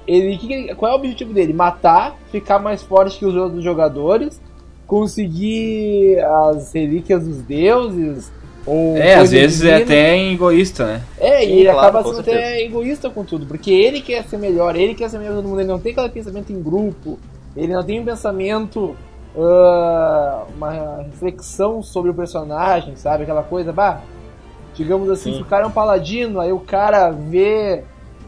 [0.08, 1.52] Ele, que qual é o objetivo dele?
[1.52, 4.40] Matar, ficar mais forte que os outros jogadores,
[4.86, 8.32] conseguir as relíquias dos deuses.
[8.66, 9.82] Ou É, às vezes é divinas.
[9.82, 11.02] até egoísta, né?
[11.18, 12.36] É, Sim, e ele claro, acaba sendo certeza.
[12.38, 15.60] até egoísta com tudo, porque ele quer ser melhor, ele quer ser melhor todo mundo,
[15.60, 17.18] ele não tem aquele pensamento em grupo,
[17.56, 18.94] ele não tem um pensamento,
[19.36, 23.22] ah, uma reflexão sobre o personagem, sabe?
[23.22, 24.02] Aquela coisa, bah,
[24.74, 25.36] digamos assim, Sim.
[25.38, 27.82] se o cara é um paladino, aí o cara vê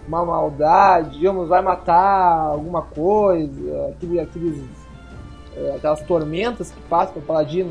[0.08, 4.64] uma maldade, digamos, vai matar alguma coisa, aquele, aqueles,
[5.56, 7.70] eh, aquelas tormentas que passam pro paladino.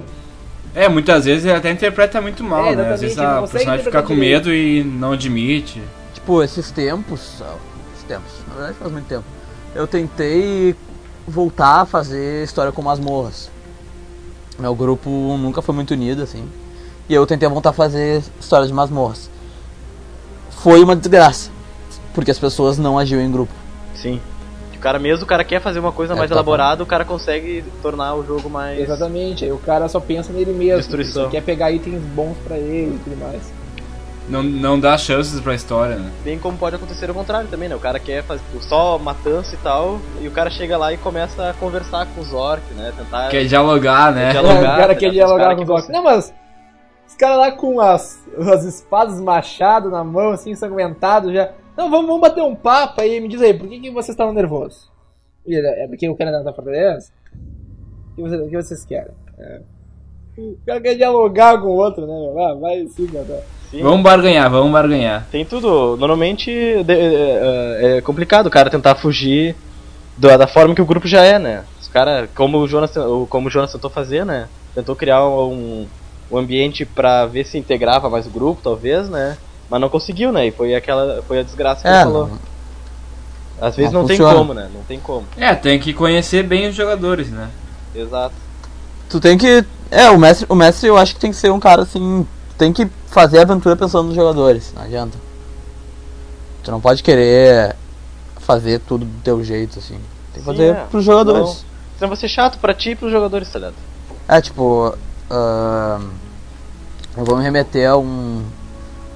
[0.74, 2.94] É, muitas vezes ele até interpreta muito mal, É, né?
[2.94, 4.46] Às vezes a personagem fica com direito.
[4.48, 5.82] medo e não admite.
[6.14, 7.42] Tipo, esses tempos.
[7.94, 9.26] Esses tempos, na verdade faz muito tempo.
[9.76, 10.76] Eu tentei
[11.28, 13.50] voltar a fazer história com masmorras.
[14.60, 16.48] Meu grupo nunca foi muito unido, assim.
[17.10, 19.30] E eu tentei voltar a fazer história de masmorras.
[20.62, 21.50] Foi uma desgraça.
[22.14, 23.54] Porque as pessoas não agiam em grupo.
[23.96, 24.22] Sim.
[24.82, 27.06] O cara mesmo, o cara quer fazer uma coisa É, mais tá elaborada, o cara
[27.06, 28.80] consegue tornar o jogo mais.
[28.80, 31.26] Exatamente, aí o cara só pensa nele mesmo, Destruição.
[31.26, 33.54] só quer pegar itens bons pra ele e tudo mais.
[34.28, 36.10] Não, não dá chances pra história, né?
[36.24, 37.76] Bem como pode acontecer o contrário também, né?
[37.76, 41.52] O cara quer fazer só matança e tal, e o cara chega lá e começa
[41.52, 42.92] a conversar com os orcs, né?
[42.98, 43.30] Tentar.
[43.30, 44.32] Quer dialogar, né?
[44.32, 44.74] Quer dialogar.
[44.74, 45.86] o cara tá quer dialogar com os que orcs.
[45.86, 46.34] você- Não, mas
[47.08, 48.20] os caras lá com as,
[48.52, 51.50] as espadas machado na mão, assim, ensanguentado já.
[51.78, 54.34] Não, vamos, vamos bater um papo aí, me diz aí, por que, que vocês estavam
[54.34, 54.90] nervosos?
[55.46, 57.12] E ele, É porque eu quero entrar na fortaleza?
[58.12, 59.12] O que, vocês- o que vocês querem?
[59.40, 59.62] É.
[60.38, 62.14] O cara quer dialogar com o outro, né?
[62.14, 62.40] meu?
[62.40, 63.44] Ah, vai sim, cara.
[63.70, 63.82] Sim.
[63.82, 65.26] Vamos barganhar, vamos barganhar.
[65.32, 65.96] Tem tudo.
[65.98, 66.52] Normalmente
[66.84, 69.56] de- é, é complicado o cara tentar fugir
[70.18, 71.64] da, da forma que o grupo já é, né?
[71.80, 72.94] Os cara, como o Jonas,
[73.30, 74.48] como o Jonas tentou fazer, né?
[74.76, 75.86] Tentou criar um,
[76.30, 79.38] um ambiente pra ver se integrava mais o grupo, talvez, né?
[79.72, 80.48] Mas não conseguiu, né?
[80.48, 82.28] E foi aquela, foi a desgraça que É, ele falou.
[82.28, 82.40] não-
[83.66, 84.70] Às vezes não não, tem como, né?
[84.74, 85.26] Não tem como.
[85.38, 87.48] É, tem que conhecer bem os jogadores, né?
[87.96, 88.36] Exato.
[89.10, 89.64] Tu tem que.
[89.90, 92.28] É, o mestre, o mestre eu acho que tem que ser um cara assim.
[92.58, 95.18] Tem que fazer a aventura pensando nos jogadores, não adianta.
[96.64, 97.74] Tu não pode querer
[98.40, 99.96] fazer tudo do teu jeito, assim.
[100.34, 100.86] Tem que Sim, fazer é.
[100.92, 101.66] pros jogadores.
[101.98, 103.76] Senão vai ser chato pra ti e pros jogadores, tá ligado?
[104.28, 104.94] É, tipo.
[105.30, 106.10] ahn,
[107.16, 108.44] eu vou me remeter a um.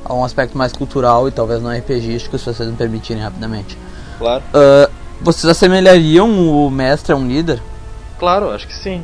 [0.05, 3.77] A um aspecto mais cultural e talvez não RPGístico, se vocês me permitirem rapidamente.
[4.19, 4.43] Claro.
[4.53, 4.89] Ah,
[5.21, 7.61] vocês assemelhariam o mestre a um líder?
[8.19, 9.03] Claro, acho que sim.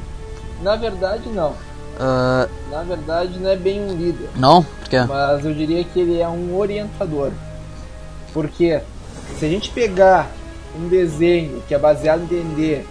[0.61, 1.53] Na verdade, não.
[1.99, 4.29] Ah, Na verdade, não é bem um líder.
[4.35, 4.63] não?
[4.63, 4.99] Por quê?
[5.07, 7.31] Mas eu diria que ele é um orientador.
[8.33, 8.79] Porque
[9.37, 10.29] se a gente pegar
[10.77, 12.81] um desenho que é baseado em D&D,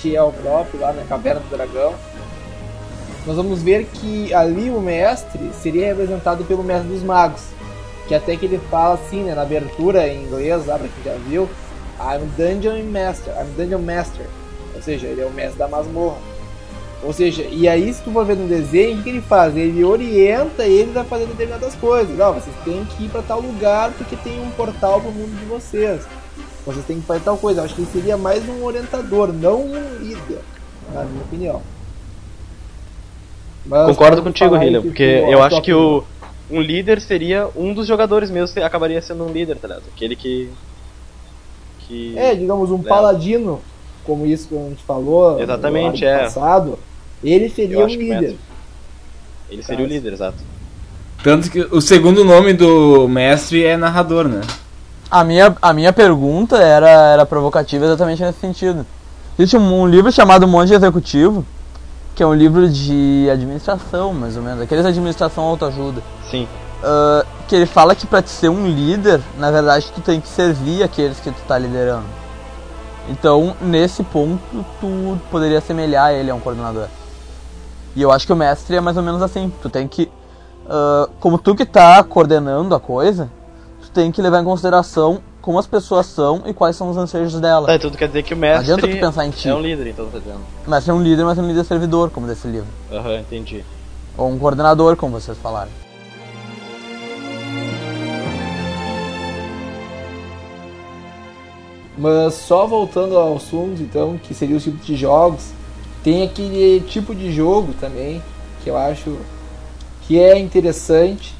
[0.00, 1.94] que é o próprio lá na Caverna do Dragão,
[3.26, 7.42] nós vamos ver que ali o mestre seria representado pelo mestre dos magos.
[8.08, 11.18] Que até que ele fala assim, né, na abertura em inglês, lá pra quem já
[11.18, 11.48] viu,
[12.00, 14.26] I'm Dungeon Master, I'm Dungeon Master.
[14.74, 16.18] Ou seja, ele é o mestre da masmorra.
[17.04, 19.56] Ou seja, e aí se tu for ver no desenho, o que ele faz?
[19.56, 22.18] Ele orienta eles a fazer determinadas coisas.
[22.20, 25.44] Ó, vocês têm que ir pra tal lugar porque tem um portal pro mundo de
[25.46, 26.02] vocês.
[26.64, 27.60] Vocês têm que fazer tal coisa.
[27.60, 30.40] Eu acho que ele seria mais um orientador, não um líder,
[30.94, 31.62] na minha opinião.
[33.64, 36.04] Mas Concordo contigo, Hillian, que porque eu acho que o
[36.50, 39.84] um líder seria um dos jogadores mesmo, que acabaria sendo um líder, tá ligado?
[39.94, 40.50] Aquele que
[41.80, 42.88] que É, digamos, um Leva.
[42.88, 43.60] paladino,
[44.04, 46.18] como isso que a gente falou Exatamente, no é.
[46.18, 46.78] passado,
[47.22, 48.36] ele seria um líder.
[49.50, 50.38] ele seria o líder, exato.
[51.22, 54.40] Tanto que o segundo nome do mestre é narrador, né?
[55.10, 58.84] A minha, a minha pergunta era, era provocativa exatamente nesse sentido.
[59.38, 61.46] Existe um, um livro chamado Monge Executivo,
[62.14, 66.02] que é um livro de administração, mais ou menos, aqueles de administração autoajuda.
[66.30, 66.46] Sim.
[66.82, 70.28] ah, que ele fala que pra te ser um líder, na verdade tu tem que
[70.28, 72.06] servir aqueles que tu tá liderando.
[73.08, 76.86] Então, nesse ponto, tu poderia assemelhar ele a um coordenador.
[77.96, 79.52] E eu acho que o mestre é mais ou menos assim.
[79.60, 80.10] Tu tem que.
[80.68, 83.30] ah, como tu que tá coordenando a coisa,
[83.82, 87.38] tu tem que levar em consideração como as pessoas são e quais são os anseios
[87.40, 87.66] dela.
[87.66, 89.48] Tá, então tu quer dizer que o Não mestre adianta tu pensar em ti.
[89.48, 90.40] é um líder, então tá dizendo.
[90.66, 92.68] O mestre é um líder, mas é um líder servidor, como desse livro.
[92.90, 93.64] Aham, entendi.
[94.16, 95.70] Ou um coordenador, como vocês falaram.
[101.98, 105.50] Mas só voltando ao assunto, então, que seria os tipos de jogos,
[106.02, 108.22] tem aquele tipo de jogo também,
[108.62, 109.18] que eu acho
[110.02, 111.34] que é interessante,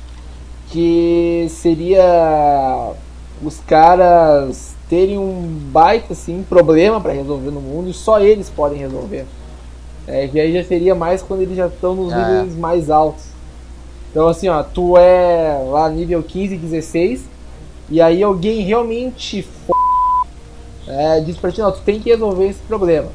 [0.70, 2.92] que seria
[3.42, 8.78] os caras terem um baita assim, problema para resolver no mundo e só eles podem
[8.78, 9.24] resolver.
[10.06, 12.16] É, que aí já seria mais quando eles já estão nos É.
[12.16, 13.24] níveis mais altos.
[14.10, 17.24] Então assim, ó, tu é lá nível 15, 16,
[17.88, 19.72] e aí alguém realmente f...
[20.86, 23.08] é, diz pra ti, não, tu tem que resolver esse problema.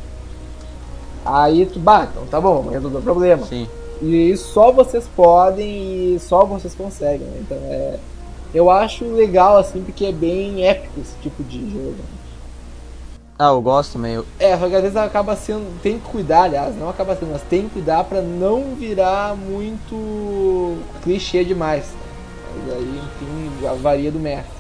[1.25, 3.45] Aí tu, bah, então tá bom, vamos resolver o problema.
[3.45, 3.67] Sim.
[4.01, 7.37] E só vocês podem e só vocês conseguem, né?
[7.41, 7.99] Então é.
[8.53, 11.95] Eu acho legal, assim, porque é bem épico esse tipo de jogo.
[13.39, 14.03] Ah, eu gosto.
[14.05, 15.79] Eu- É, só que às vezes acaba sendo.
[15.81, 20.77] Tem que cuidar, aliás, não acaba sendo, mas tem que cuidar pra não virar muito
[21.03, 21.86] clichê demais.
[22.65, 24.57] Mas aí, enfim, varia do mestre.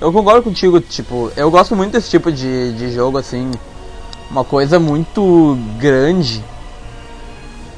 [0.00, 3.50] Eu concordo contigo, tipo, eu gosto muito desse tipo de, de jogo, assim,
[4.30, 6.42] uma coisa muito grande.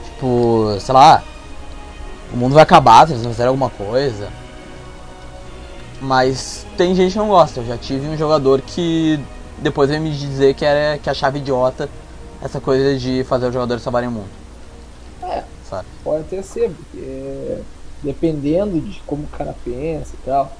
[0.04, 1.22] Tipo, sei lá,
[2.32, 4.28] o mundo vai acabar se eles não fizerem alguma coisa.
[6.02, 7.60] Mas tem gente que não gosta.
[7.60, 9.20] Eu já tive um jogador que
[9.58, 11.88] depois veio me dizer que, era, que achava idiota
[12.42, 14.28] essa coisa de fazer os jogadores salvarem o mundo.
[15.22, 15.44] É.
[15.70, 15.86] Sabe?
[16.02, 17.58] Pode até ser, porque
[18.02, 20.52] dependendo de como o cara pensa e tal.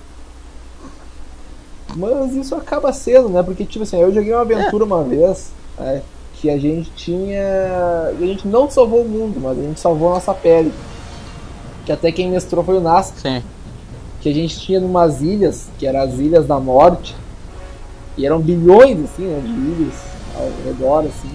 [1.97, 3.43] Mas isso acaba sendo, né?
[3.43, 6.03] Porque, tipo assim, eu joguei uma aventura uma vez né,
[6.35, 7.43] que a gente tinha.
[8.09, 10.73] A gente não salvou o mundo, mas a gente salvou a nossa pele.
[11.85, 13.19] Que até quem mestrou foi o Nasca.
[13.19, 13.43] Sim.
[14.23, 17.15] Que a gente tinha numas ilhas, que eram as Ilhas da Morte,
[18.17, 19.95] e eram bilhões assim, né, de ilhas
[20.37, 21.31] ao redor assim.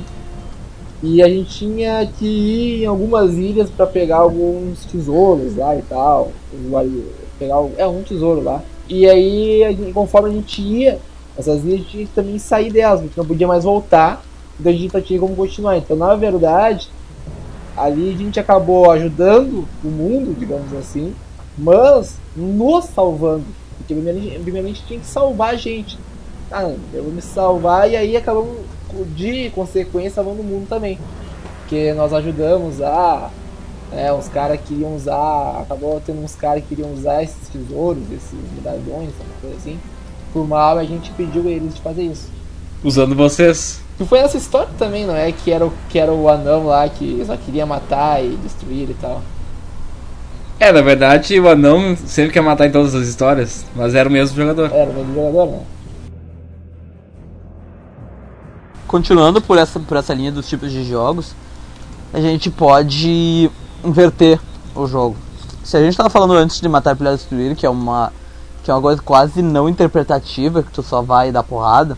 [1.03, 5.81] E a gente tinha que ir em algumas ilhas para pegar alguns tesouros lá e
[5.81, 6.31] tal,
[7.37, 8.63] pegar é um tesouro lá.
[8.89, 10.97] E aí, conforme a gente ia,
[11.37, 14.23] essas ilhas a gente tinha que também sair delas, gente não podia mais voltar,
[14.57, 15.77] então a gente não tinha como continuar.
[15.77, 16.89] Então, na verdade,
[17.75, 21.13] ali a gente acabou ajudando o mundo, digamos assim,
[21.57, 23.45] mas nos salvando.
[23.77, 25.97] Porque primeiramente, tinha que salvar a gente.
[26.51, 28.57] Ah, eu vou me salvar e aí acabamos
[29.15, 30.99] de consequência salvando o mundo também.
[31.61, 33.29] Porque nós ajudamos a.
[33.91, 35.61] É, os caras queriam usar.
[35.61, 39.79] Acabou tendo uns caras que queriam usar esses tesouros, esses medalhões, uma coisa assim.
[40.33, 42.29] Por mal, a gente pediu eles de fazer isso.
[42.83, 43.81] Usando vocês.
[43.99, 45.31] E foi essa história também, não é?
[45.31, 48.93] Que era, o, que era o anão lá que só queria matar e destruir e
[48.93, 49.21] tal.
[50.59, 54.11] É, na verdade, o anão sempre quer matar em todas as histórias, mas era o
[54.11, 54.71] mesmo jogador.
[54.73, 55.59] Era o mesmo jogador, né?
[58.87, 61.35] continuando por essa, por essa linha dos tipos de jogos,
[62.13, 63.51] a gente pode
[63.83, 64.39] inverter
[64.73, 65.17] o jogo.
[65.63, 68.11] Se a gente estava falando antes de matar, pilhar, destruir, que é uma
[68.63, 71.97] que é uma coisa quase não interpretativa, que tu só vai dar porrada,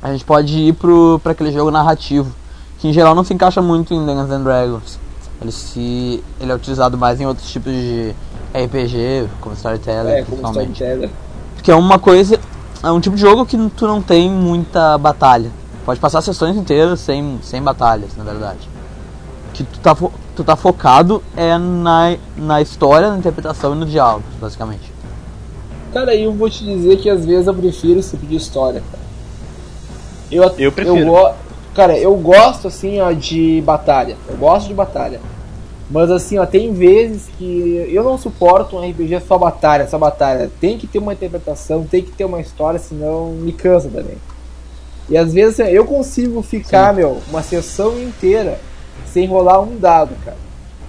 [0.00, 2.32] a gente pode ir pro para aquele jogo narrativo,
[2.78, 4.98] que em geral não se encaixa muito em Dungeons and Dragons.
[5.40, 8.14] Ele se ele é utilizado mais em outros tipos de
[8.54, 10.72] RPG, como Storytelling, É, como principalmente.
[10.72, 11.10] storyteller.
[11.54, 12.38] Porque é uma coisa.
[12.82, 15.50] É um tipo de jogo que tu não tem muita batalha.
[15.84, 18.68] Pode passar sessões inteiras sem, sem batalhas, na verdade.
[19.54, 23.86] Que tu tá, fo- tu tá focado é na, na história, na interpretação e no
[23.86, 24.92] diálogo, basicamente.
[25.92, 29.02] Cara, eu vou te dizer que às vezes eu prefiro esse tipo de história, cara.
[30.30, 31.06] Eu, Eu prefiro.
[31.06, 31.30] go-
[31.78, 34.16] cara, eu gosto assim, ó, de batalha.
[34.28, 35.20] Eu gosto de batalha.
[35.88, 40.50] Mas assim, ó, tem vezes que eu não suporto um RPG só batalha, só batalha.
[40.60, 44.16] Tem que ter uma interpretação, tem que ter uma história, senão me cansa também.
[45.08, 48.58] E às vezes assim, eu consigo ficar, meu, uma sessão inteira
[49.06, 50.36] sem rolar um dado, cara.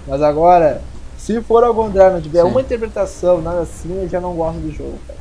[0.08, 0.82] Mas agora,
[1.16, 2.48] se for ao contrário, não tiver Sim.
[2.48, 5.20] uma interpretação, nada assim, eu já não gosto do jogo, cara.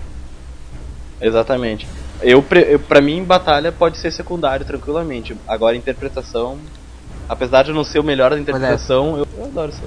[1.22, 1.88] Exatamente.
[2.22, 2.44] Eu,
[2.88, 5.36] pra mim, batalha pode ser secundário tranquilamente.
[5.48, 6.58] Agora, interpretação.
[7.28, 9.82] Apesar de eu não ser o melhor da interpretação, eu, eu adoro isso.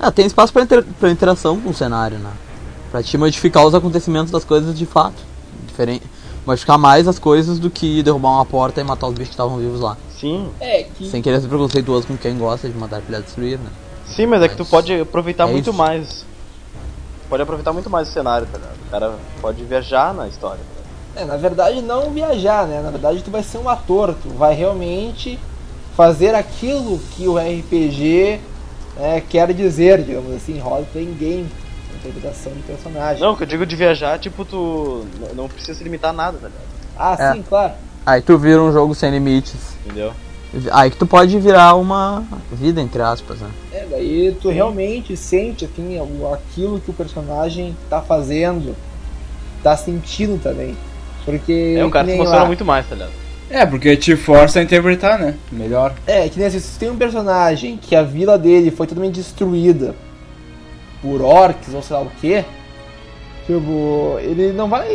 [0.00, 2.32] Ah, tem espaço pra, inter, pra interação com o cenário, né?
[2.90, 5.22] Pra te modificar os acontecimentos das coisas de fato.
[5.66, 6.04] Diferente,
[6.44, 9.58] modificar mais as coisas do que derrubar uma porta e matar os bichos que estavam
[9.58, 9.96] vivos lá.
[10.18, 10.50] Sim.
[10.60, 13.70] É, que Sem querer ser preconceituoso com quem gosta de matar, pilhar, destruir, né?
[14.06, 15.78] Sim, mas é que tu Mas pode aproveitar é muito isso.
[15.78, 16.24] mais.
[17.28, 18.76] Pode aproveitar muito mais o cenário, tá ligado?
[18.86, 20.60] O cara pode viajar na história.
[21.14, 22.80] É, na verdade não viajar, né?
[22.82, 25.38] Na verdade tu vai ser um ator, tu vai realmente
[25.96, 28.40] fazer aquilo que o RPG
[28.96, 31.48] né, quer dizer, digamos assim, role playing game,
[31.96, 33.22] interpretação de personagem.
[33.22, 35.04] Não, o que eu digo de viajar, tipo, tu
[35.34, 36.62] não precisa se limitar a nada, tá ligado?
[36.96, 37.32] Ah, É.
[37.34, 37.74] sim, claro.
[38.04, 39.76] Aí tu vira um jogo sem limites.
[39.84, 40.12] Entendeu?
[40.72, 43.50] Aí que tu pode virar uma vida, entre aspas, né?
[43.72, 48.74] É, daí tu realmente sente assim, o- aquilo que o personagem tá fazendo,
[49.62, 50.76] tá sentindo também.
[51.24, 51.76] Porque.
[51.78, 53.12] É, o cara que emociona lá- muito mais, tá ligado?
[53.50, 55.34] É, porque te força a interpretar, né?
[55.50, 55.94] Melhor.
[56.06, 59.94] É, que nem assim, se tem um personagem que a vila dele foi totalmente destruída
[61.02, 62.42] por orcs ou sei lá o que,
[63.46, 64.88] tipo, ele não vai.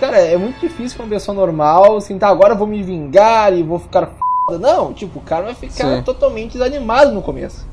[0.00, 3.52] Cara, é muito difícil pra uma pessoa normal assim, tá, agora eu vou me vingar
[3.52, 4.08] e vou ficar
[4.46, 4.58] foda.
[4.58, 6.02] Não, tipo, o cara vai ficar Sim.
[6.02, 7.66] totalmente desanimado no começo.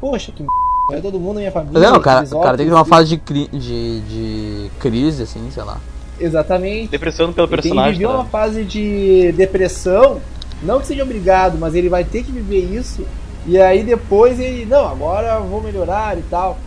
[0.00, 0.52] Poxa, que merda.
[0.90, 1.80] Não é todo mundo na minha família.
[1.80, 4.70] Mas é, o cara, o cara tem que ter uma fase de, cri- de, de
[4.78, 5.78] crise, assim, sei lá.
[6.18, 6.88] Exatamente.
[6.90, 7.92] Depressão pelo Ele personagem.
[7.92, 8.30] viver tá uma ligado?
[8.30, 10.20] fase de depressão,
[10.62, 13.06] não que seja obrigado, mas ele vai ter que viver isso.
[13.46, 16.58] E aí depois ele, não, agora eu vou melhorar e tal.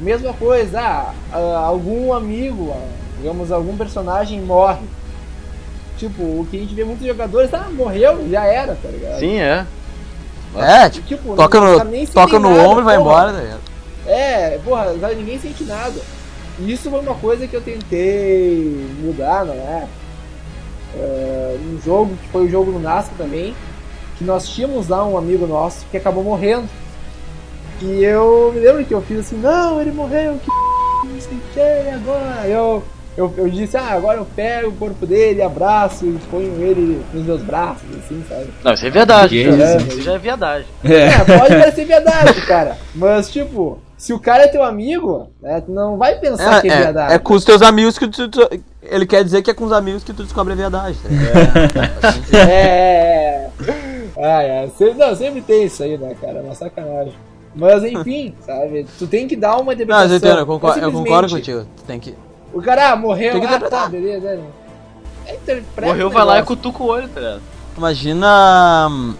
[0.00, 2.88] Mesma coisa, ah, ah, algum amigo, ah,
[3.18, 4.82] digamos, algum personagem morre.
[5.96, 9.20] Tipo, o que a gente vê muitos jogadores, ah, morreu, já era, tá ligado?
[9.20, 9.64] Sim, é.
[10.56, 13.60] É, tipo, Tipo, toca no, toca no nada, ombro e vai embora, tá ligado?
[14.06, 16.00] É, porra, ninguém sente nada.
[16.58, 19.86] E Isso foi uma coisa que eu tentei mudar, não é?
[20.96, 23.54] É, um jogo que foi o jogo do Nasca também,
[24.16, 26.68] que nós tínhamos lá um amigo nosso que acabou morrendo.
[27.82, 31.40] E eu me lembro que eu fiz assim, não, ele morreu, que não sei o
[31.52, 32.46] que, agora?
[32.46, 32.84] Eu,
[33.16, 37.26] eu, eu disse, ah, agora eu pego o corpo dele, abraço e ponho ele nos
[37.26, 38.46] meus braços, assim, sabe?
[38.62, 39.44] Não, isso é verdade.
[39.44, 39.76] Cara.
[39.76, 39.88] isso?
[39.88, 40.68] Isso já é viadagem.
[40.84, 42.78] É, pode parecer verdade, cara.
[42.94, 46.72] Mas, tipo, se o cara é teu amigo, né, tu não vai pensar que é,
[46.72, 47.12] É, verdade.
[47.12, 48.48] é, é com os teus amigos que tu, tu-
[48.82, 51.08] Ele quer dizer que é com os amigos que tu descobre a verdade, tá?
[52.36, 54.08] É, é, é.
[54.16, 54.68] Ah, é.
[54.76, 56.38] Sempre, não, sempre tem isso aí, né, cara?
[56.38, 57.14] É uma sacanagem.
[57.54, 58.86] Mas, enfim, sabe?
[58.98, 60.02] Tu tem que dar uma Não, interpretação.
[60.02, 61.66] mas eu entendo, eu concordo, Não eu concordo contigo.
[61.76, 62.14] Tu tem que.
[62.52, 64.34] O cara ah, morreu, Tem que ah, tá, beleza.
[64.34, 64.44] né?
[65.26, 67.42] É, interpreta Morreu, vai lá e cutuca o olho, tá ligado?
[67.76, 68.88] Imagina.
[68.90, 69.14] hum,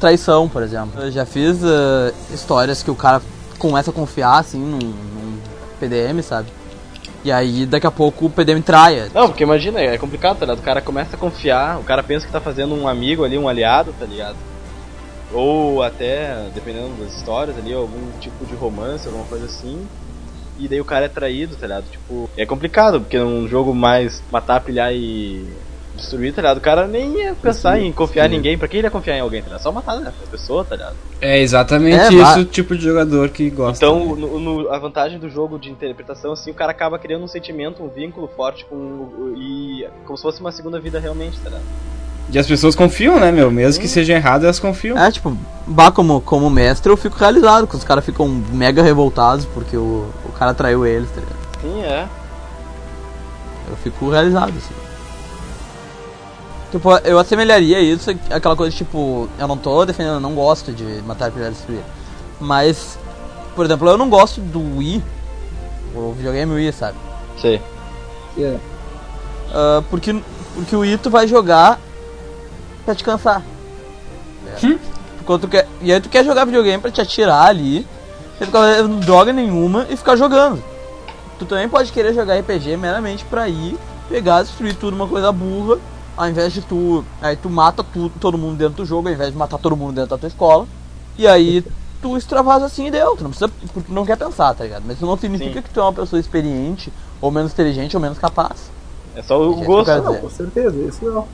[0.00, 1.00] Traição, por exemplo.
[1.00, 3.22] Eu já fiz eh, histórias que o cara
[3.62, 5.38] começa a confiar, assim, num, num
[5.78, 6.48] PDM, sabe?
[7.24, 9.08] E aí, daqui a pouco, o PDM traia.
[9.14, 10.58] Não, porque imagina, é complicado, tá ligado?
[10.58, 13.48] O cara começa a confiar, o cara pensa que tá fazendo um amigo ali, um
[13.48, 14.34] aliado, tá ligado?
[15.32, 19.86] Ou até, dependendo das histórias ali, algum tipo de romance, alguma coisa assim.
[20.58, 21.84] E daí o cara é traído, tá ligado?
[21.88, 25.48] Tipo, é complicado, porque num jogo mais matar, pilhar e
[26.02, 26.58] destruir, tá ligado?
[26.58, 28.58] O cara nem ia pensar em confiar em ninguém.
[28.58, 29.62] Pra que ele ia confiar em alguém, tá ligado?
[29.62, 30.96] Só matar né, a pessoa, tá ligado?
[31.20, 33.84] É exatamente É, isso o tipo de jogador que gosta.
[33.84, 37.28] Então, no- no- a vantagem do jogo de interpretação, assim, o cara acaba criando um
[37.28, 41.64] sentimento, um vínculo forte com e como se fosse uma segunda vida realmente, tá ligado?
[42.32, 43.50] E as pessoas confiam, né, meu?
[43.50, 44.96] Mesmo que seja errado, elas confiam.
[44.96, 45.36] É, tipo,
[45.66, 50.06] bah, como, como mestre, eu fico realizado, que os caras ficam mega revoltados porque o,
[50.24, 51.38] o cara traiu eles, tá ligado?
[51.60, 52.06] Sim, é.
[53.70, 54.74] Eu fico realizado, assim.
[56.72, 61.02] Tipo, eu assemelharia isso àquela coisa, tipo, eu não tô defendendo, eu não gosto de
[61.06, 61.82] matar pilhar e destruir.
[62.40, 62.98] Mas,
[63.54, 65.04] por exemplo, eu não gosto do Wii,
[65.94, 66.96] o videogame Wii, sabe?
[67.38, 67.60] Sei.
[68.38, 68.56] É.
[69.52, 70.18] Ah, porque,
[70.54, 71.78] porque o Wii tu vai jogar
[72.86, 73.42] pra te cansar.
[74.46, 74.78] É.
[75.20, 77.86] Enquanto tu quer, e aí tu quer jogar videogame pra te atirar ali,
[78.38, 80.64] sem ficar fazendo droga nenhuma e ficar jogando.
[81.38, 83.76] Tu também pode querer jogar RPG meramente pra ir,
[84.08, 85.78] pegar, destruir tudo, uma coisa burra,
[86.16, 87.04] ao invés de tu.
[87.20, 89.94] Aí tu mata tudo, todo mundo dentro do jogo, ao invés de matar todo mundo
[89.94, 90.66] dentro da tua escola.
[91.18, 91.64] E aí
[92.00, 93.16] tu extravasa assim e deu.
[93.16, 93.48] Tu não precisa.
[93.48, 94.84] Porque tu não quer pensar, tá ligado?
[94.86, 95.62] Mas isso não significa Sim.
[95.62, 98.70] que tu é uma pessoa experiente, ou menos inteligente, ou menos capaz.
[99.14, 99.86] É só o Gente, gosto.
[99.86, 101.26] quero Não, com certeza, isso não.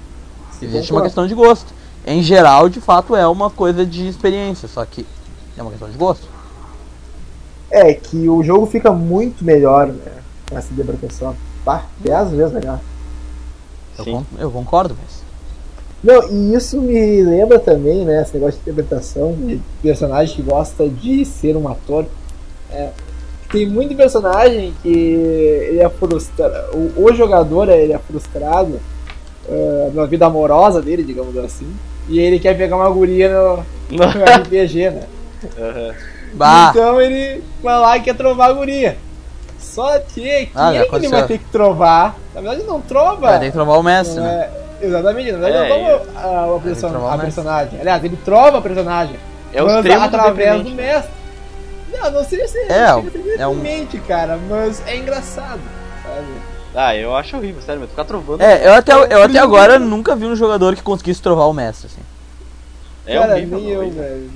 [0.60, 1.72] Existe uma questão de gosto.
[2.06, 5.06] Em geral, de fato, é uma coisa de experiência, só que
[5.56, 6.26] é uma questão de gosto.
[7.70, 10.12] É que o jogo fica muito melhor, né?
[10.48, 11.36] Com essa interpretação.
[11.64, 12.80] Pá, 10 vezes melhor.
[14.38, 15.22] Eu, eu concordo, mas.
[16.02, 20.88] Não, e isso me lembra também, né, esse negócio de interpretação de personagem que gosta
[20.88, 22.06] de ser um ator.
[22.70, 22.90] É,
[23.50, 28.78] tem muito personagem que ele é frustrado, o, o jogador ele é frustrado
[29.48, 31.66] é, na vida amorosa dele, digamos assim,
[32.08, 33.56] e ele quer pegar uma guria no,
[33.90, 35.02] no RPG, né?
[36.34, 36.70] Bah!
[36.70, 38.96] Então ele vai lá e quer trovar a guria.
[39.58, 42.16] Só que quem Ah, já é que ele vai ter que trovar?
[42.34, 43.20] Na verdade não trova.
[43.28, 44.48] Vai ter que trovar o mestre, né?
[44.54, 47.20] é- Exatamente, na verdade É, não trova a, a, person- a mestre.
[47.22, 47.80] personagem.
[47.80, 49.16] Aliás, ele trova a personagem.
[49.52, 51.10] É o extremo do através do mestre.
[51.92, 53.02] Não, não sei se É, é um-
[53.58, 55.58] deprimente, cara, mas é engraçado,
[56.04, 56.26] sabe?
[56.74, 58.40] Ah, eu acho horrível, sério, mas ficar trovando.
[58.40, 61.88] É, eu até, eu até agora nunca vi um jogador que conseguisse trovar o mestre,
[61.92, 62.02] assim.
[63.06, 63.58] é cara, horrível.
[63.58, 64.30] nem eu, velho.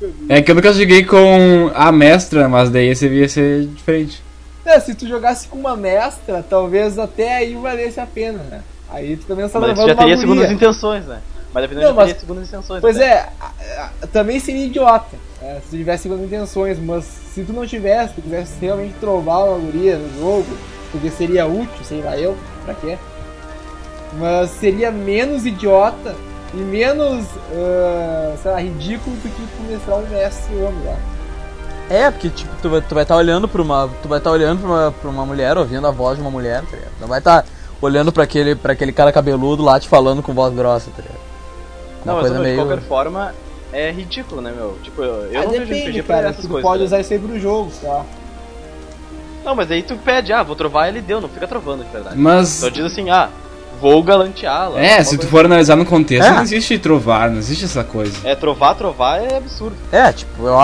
[0.00, 0.26] Nunca vi.
[0.32, 4.22] É que eu nunca joguei com a mestra, mas daí esse ia ser diferente.
[4.68, 8.60] É, se tu jogasse com uma mestra, talvez até aí valesse a pena, né?
[8.90, 10.20] Aí tu também está Mas levando já teria guria.
[10.20, 11.20] segundas intenções, né?
[11.54, 12.80] Mas dependendo Não, já teria mas- segundas intenções.
[12.82, 13.04] Pois né?
[13.06, 17.52] é, a- a- também seria idiota né, se tu tivesse segundas intenções, mas se tu
[17.52, 20.46] não tivesse, tu quisesse realmente trovar uma guria no jogo,
[20.92, 22.98] porque seria útil, sei lá eu, pra quê?
[24.18, 26.14] Mas seria menos idiota
[26.52, 30.96] e menos, ah, sei lá, ridículo do que mestrar um mestre homem lá.
[31.90, 33.88] É, porque tipo, tu vai estar tu vai tá olhando pra uma.
[34.02, 36.62] Tu vai estar olhando pra uma, pra uma mulher, ouvindo a voz de uma mulher,
[36.62, 36.92] tá ligado?
[37.00, 37.44] Não vai estar
[37.80, 41.18] olhando pra aquele, pra aquele cara cabeludo lá te falando com voz grossa, tá ligado?
[42.04, 42.56] Uma Não, mas coisa de meio.
[42.66, 43.34] qualquer forma,
[43.72, 44.76] é ridículo, né, meu?
[44.82, 46.28] Tipo, eu, eu Ah, não vejo depende, pra cara.
[46.28, 46.62] essas Tu coisas.
[46.68, 46.86] pode né?
[46.86, 48.04] usar isso aí pro jogo, tá?
[49.44, 52.18] Não, mas aí tu pede, ah, vou trovar ele deu, não fica trovando de verdade.
[52.18, 52.48] Mas.
[52.48, 53.30] Só diz assim, ah,
[53.80, 54.78] vou galanteá-la.
[54.80, 56.32] É, se tu for analisar no contexto, É.
[56.34, 58.16] não existe trovar, não existe essa coisa.
[58.28, 59.76] É, trovar, trovar é absurdo.
[59.90, 60.54] É, tipo, eu,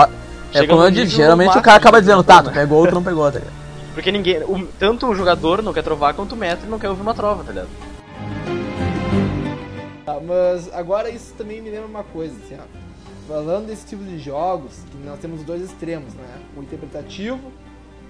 [0.63, 2.53] é como eu disse, geralmente o cara acaba dizendo, tá, tu né?
[2.53, 3.53] pegou ou tu não pegou, tá ligado?
[3.93, 4.43] Porque ninguém.
[4.43, 7.43] o- tanto o jogador não quer trovar quanto o mestre não quer ouvir uma trova,
[7.43, 7.69] tá ligado?
[10.05, 12.63] Tá, mas agora isso também me lembra uma coisa, assim, ó.
[13.27, 16.27] Falando desse tipo de jogos, que nós temos dois extremos, né?
[16.55, 17.39] O interpretativo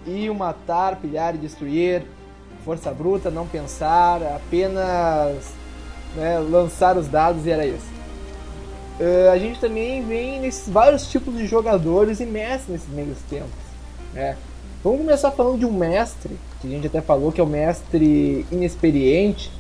[0.06, 2.04] e o matar, pilhar e destruir,
[2.66, 5.54] força bruta, não pensar, apenas
[6.16, 7.95] né, lançar os dados e era isso.
[9.00, 13.50] Eh, a gente também vem nesses vários tipos de jogadores e mestres nesses meios tempos,
[14.14, 14.38] né?
[14.84, 18.46] Vamos começar falando de um mestre, que a gente até falou que é o mestre
[18.52, 19.52] inexperiente,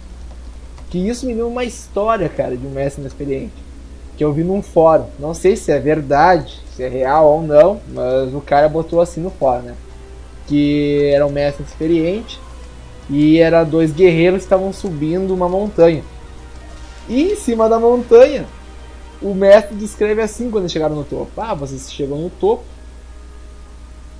[0.89, 3.65] que isso me deu uma história, cara, de um mestre inexperiente.
[4.15, 5.07] Que eu vi num fórum.
[5.19, 9.19] Não sei se é verdade, se é real ou não, mas o cara botou assim
[9.19, 9.75] no fórum, né?
[10.47, 12.39] Que era um mestre experiente
[13.09, 16.03] e era dois guerreiros que estavam subindo uma montanha.
[17.09, 18.45] E em cima da montanha,
[19.21, 21.29] o mestre descreve assim quando eles chegaram no topo.
[21.37, 22.63] Ah, vocês chegam no topo.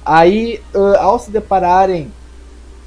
[0.06, 2.12] Aí, ah, ao se depararem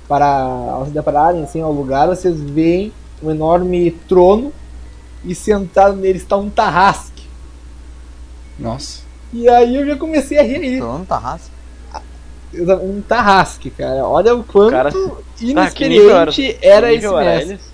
[0.08, 2.92] para ao se depararem assim ao lugar, vocês veem
[3.22, 4.52] um enorme trono
[5.24, 7.24] e sentado nele está um tarrasque.
[8.58, 9.02] Nossa.
[9.32, 10.80] E aí eu já comecei a rir aí.
[10.80, 11.50] Não tá raça.
[12.54, 14.06] Um tarrasque, cara.
[14.06, 14.90] Olha o quanto Cara,
[15.40, 17.52] inexperiente era, que esse era mestre.
[17.52, 17.67] eles?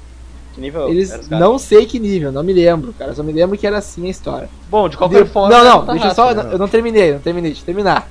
[0.55, 3.13] Que nível Eles era não sei que nível, não me lembro, cara.
[3.15, 4.49] Só me lembro que era assim a história.
[4.71, 5.49] Bom, de qualquer De- forma.
[5.51, 6.45] não, era não, um deixa eu tarrasque, só.
[6.49, 8.09] né, Eu não terminei, não terminei, deixa eu terminar.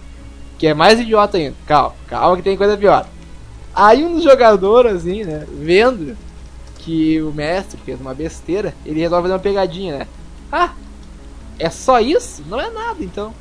[0.57, 1.55] Que é mais idiota ainda.
[1.65, 3.05] Calma, calma que tem coisa pior.
[3.73, 6.15] Aí um dos jogadores, assim, né, vendo
[6.79, 10.07] que o mestre fez uma besteira, ele resolve fazer uma pegadinha, né?
[10.51, 10.73] Ah,
[11.57, 12.43] é só isso?
[12.47, 13.33] Não é nada, então.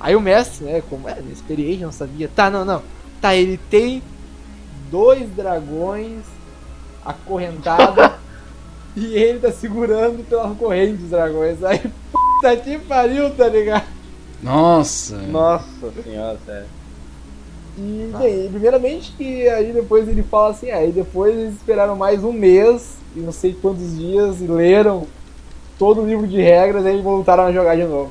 [0.00, 2.28] Aí o mestre, né, como é inexperiente, não sabia.
[2.34, 2.82] Tá, não, não.
[3.20, 4.02] Tá, ele tem
[4.90, 6.16] dois dragões
[7.04, 8.12] acorrentados
[8.96, 11.62] e ele tá segurando pela corrente dos dragões.
[11.62, 11.80] Aí,
[12.12, 13.86] puta que pariu, tá ligado?
[14.42, 15.16] Nossa.
[15.18, 16.80] Nossa senhora, sério.
[17.78, 22.32] E, bem, primeiramente que aí depois ele fala assim, aí depois eles esperaram mais um
[22.32, 25.06] mês e não sei quantos dias e leram
[25.78, 28.10] todo o livro de regras e aí voltaram a jogar de novo.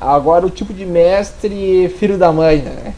[0.00, 2.93] Agora o tipo de mestre filho da mãe, né?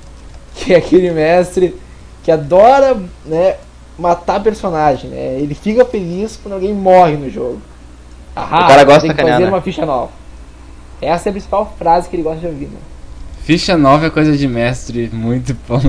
[0.65, 1.77] Que é aquele mestre
[2.25, 3.57] que adora, né,
[3.99, 5.39] matar personagem, né?
[5.39, 7.61] Ele fica feliz quando alguém morre no jogo.
[8.35, 9.49] Ahá, O cara gosta tem de que fazer né?
[9.49, 10.11] uma ficha nova.
[11.01, 12.79] Essa é a principal frase que ele gosta de ouvir, né?
[13.43, 15.81] Ficha nova é coisa de mestre, muito bom.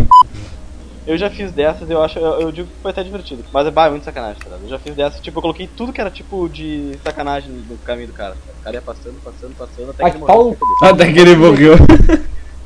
[1.08, 3.44] Eu já fiz dessas, eu acho, eu, eu digo que foi até divertido.
[3.52, 4.64] Mas é, bah, é muito sacanagem, tá ligado?
[4.64, 8.08] Eu já fiz dessas, tipo, eu coloquei tudo que era tipo de sacanagem no caminho
[8.08, 8.36] do cara.
[8.60, 10.58] O cara ia passando, passando, passando, até Ah, que ele morreu.
[10.84, 11.76] Até que ele morreu.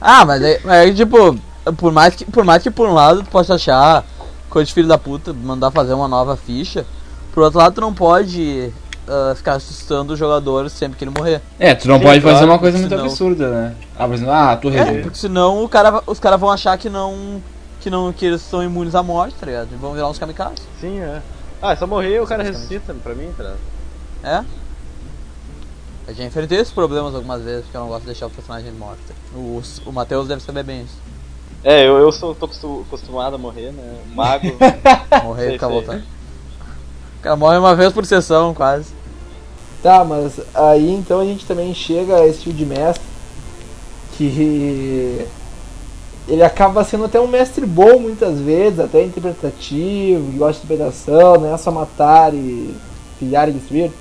[0.02, 1.38] Ah, mas aí, mas aí, tipo,
[1.78, 4.04] por mais, que, por mais que por um lado tu possa achar
[4.50, 6.86] coisa de filho da puta, mandar fazer uma nova ficha,
[7.34, 8.72] por outro lado tu não pode
[9.08, 11.42] ah, ficar assustando o jogador sempre que ele morrer.
[11.60, 13.76] É, tu não Sim, pode fazer claro, uma coisa muito senão- absurda, né?
[13.98, 15.02] Ah, por exemplo, ah, tu É, resolveu.
[15.04, 17.42] porque senão o cara, os caras vão achar que não.
[17.80, 18.12] que não.
[18.14, 19.70] que eles são imunes à morte, tá ligado?
[19.72, 20.60] E vão virar uns kamikazes.
[20.80, 21.22] Sim, é.
[21.62, 23.60] Ah, é só morrer o cara ressuscita pra mim, tá ligado?
[24.24, 24.44] É?
[26.08, 28.72] Eu já enfrentei esses problemas algumas vezes, porque eu não gosto de deixar o personagem
[28.74, 29.00] morto.
[29.34, 30.96] O, o Matheus deve saber bem isso.
[31.64, 33.98] É, eu, eu sou, tô acostu- acostumado a morrer, né?
[34.16, 34.48] Mago.
[35.24, 35.76] Morrer e ficar sei.
[35.76, 36.04] voltando.
[37.20, 38.94] O cara morre uma vez por sessão, quase.
[39.84, 43.04] Tá, mas aí então a gente também chega a esse tipo de mestre
[44.18, 45.26] que
[46.28, 51.40] ele acaba sendo até um mestre bom muitas vezes, até interpretativo, que gosta de interpretação,
[51.42, 52.76] não é só matar e
[53.20, 53.92] pilhar e destruir.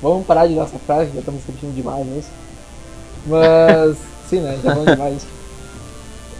[0.00, 2.28] Vamos parar de dar essa frase, já estamos repetindo demais nisso.
[3.26, 3.96] Mas,
[4.28, 4.58] sim, né?
[4.62, 5.26] Já falando demais isso.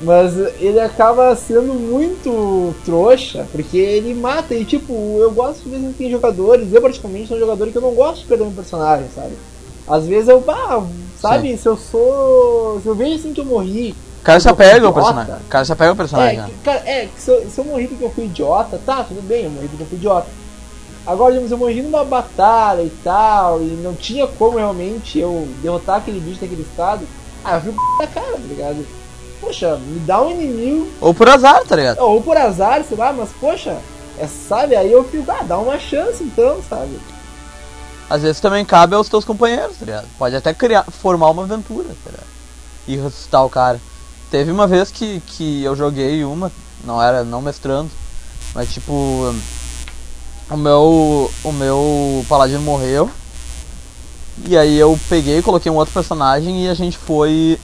[0.00, 4.54] Mas ele acaba sendo muito trouxa, porque ele mata.
[4.54, 7.82] E tipo, eu gosto de que tem jogadores, eu praticamente sou um jogador que eu
[7.82, 9.36] não gosto de perder um personagem, sabe?
[9.86, 12.80] Às vezes eu, bah, sabe, se eu sou.
[12.80, 13.94] Se eu vejo assim que eu morri.
[14.20, 15.34] O cara se apega ao personagem.
[15.34, 16.44] O cara se apega ao É, personagem, né?
[16.46, 19.44] que- cara, é, se eu, se eu morri porque eu fui idiota, tá, tudo bem,
[19.44, 20.28] eu morri porque eu fui idiota.
[21.06, 25.98] Agora, digamos, eu morri numa batalha e tal, e não tinha como realmente eu derrotar
[25.98, 27.06] aquele bicho naquele estado.
[27.44, 28.86] Ah, eu fui da cara, tá ligado?
[29.44, 31.98] Poxa, me dá um inimigo Ou por azar, tá ligado?
[31.98, 33.78] ou por azar, sei lá, mas poxa,
[34.18, 34.74] é, sabe?
[34.74, 36.98] Aí eu fico, ah, dá uma chance então, sabe?
[38.08, 40.06] Às vezes também cabe aos teus companheiros, tá ligado?
[40.18, 42.26] Pode até criar, formar uma aventura, tá ligado?
[42.86, 43.80] E ressuscitar o cara.
[44.30, 46.50] Teve uma vez que, que eu joguei uma,
[46.84, 47.90] não era não mestrando,
[48.54, 49.34] mas tipo.
[50.50, 51.30] o meu.
[51.42, 53.10] O meu paladino morreu.
[54.46, 57.58] E aí eu peguei, coloquei um outro personagem e a gente foi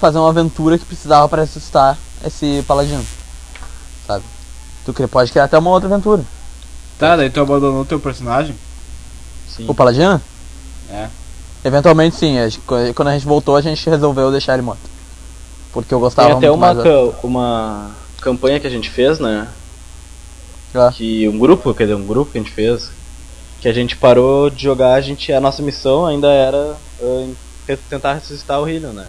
[0.00, 3.04] fazer uma aventura que precisava para ressuscitar esse paladino.
[4.06, 4.24] Sabe?
[4.84, 6.24] Tu pode criar até uma outra aventura.
[6.98, 8.54] Tá, daí tu abandonou teu personagem?
[9.48, 9.66] Sim.
[9.68, 10.20] O paladino?
[10.90, 11.08] É.
[11.64, 12.34] Eventualmente sim,
[12.66, 14.80] quando a gente voltou a gente resolveu deixar ele morto.
[15.72, 17.90] Porque eu gostava Tem até muito uma, mais ca- uma
[18.20, 19.46] campanha que a gente fez, né?
[20.74, 20.90] Ah.
[20.92, 22.90] Que um grupo, quer dizer, um grupo que a gente fez.
[23.60, 25.32] Que a gente parou de jogar, a gente.
[25.32, 27.36] A nossa missão ainda era em-
[27.88, 29.06] tentar ressuscitar o Hillion, né?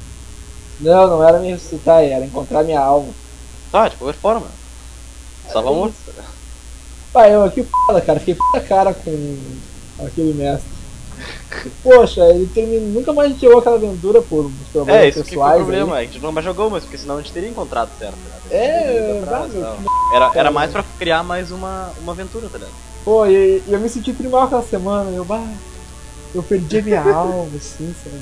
[0.81, 3.09] Não, não era me ressuscitar, era encontrar minha alma.
[3.71, 4.47] Tá, de qualquer forma.
[5.47, 5.93] Estava morto.
[7.13, 8.19] Pai, eu aqui foda, cara.
[8.19, 9.37] Fiquei puta cara com
[10.05, 10.71] aquele mestre.
[11.83, 12.87] Poxa, ele terminou.
[12.89, 15.61] Nunca mais jogou aquela aventura por problemas É, isso que foi o pessoais.
[15.61, 16.05] problema, aí.
[16.05, 18.15] é a gente não mais jogou, mas porque senão a gente teria encontrado certo.
[18.15, 18.31] Né?
[18.57, 19.51] É, atrás
[20.13, 22.73] Era, era mais pra criar mais uma, uma aventura, tá ligado?
[23.03, 25.11] Pô, e, e eu me senti trimal aquela semana.
[25.11, 25.45] Eu, bah,
[26.33, 28.21] eu perdi a minha alma, assim, sabe?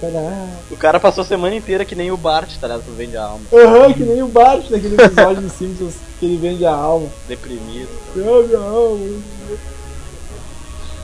[0.00, 0.48] Caralho.
[0.70, 2.84] O cara passou a semana inteira que nem o Bart, tá ligado?
[2.96, 3.44] Vende a alma.
[3.52, 7.08] Aham, que nem o Bart naquele episódio dos Simpsons que ele vende a alma.
[7.26, 7.88] Deprimido.
[8.16, 9.20] Ah, minha alma.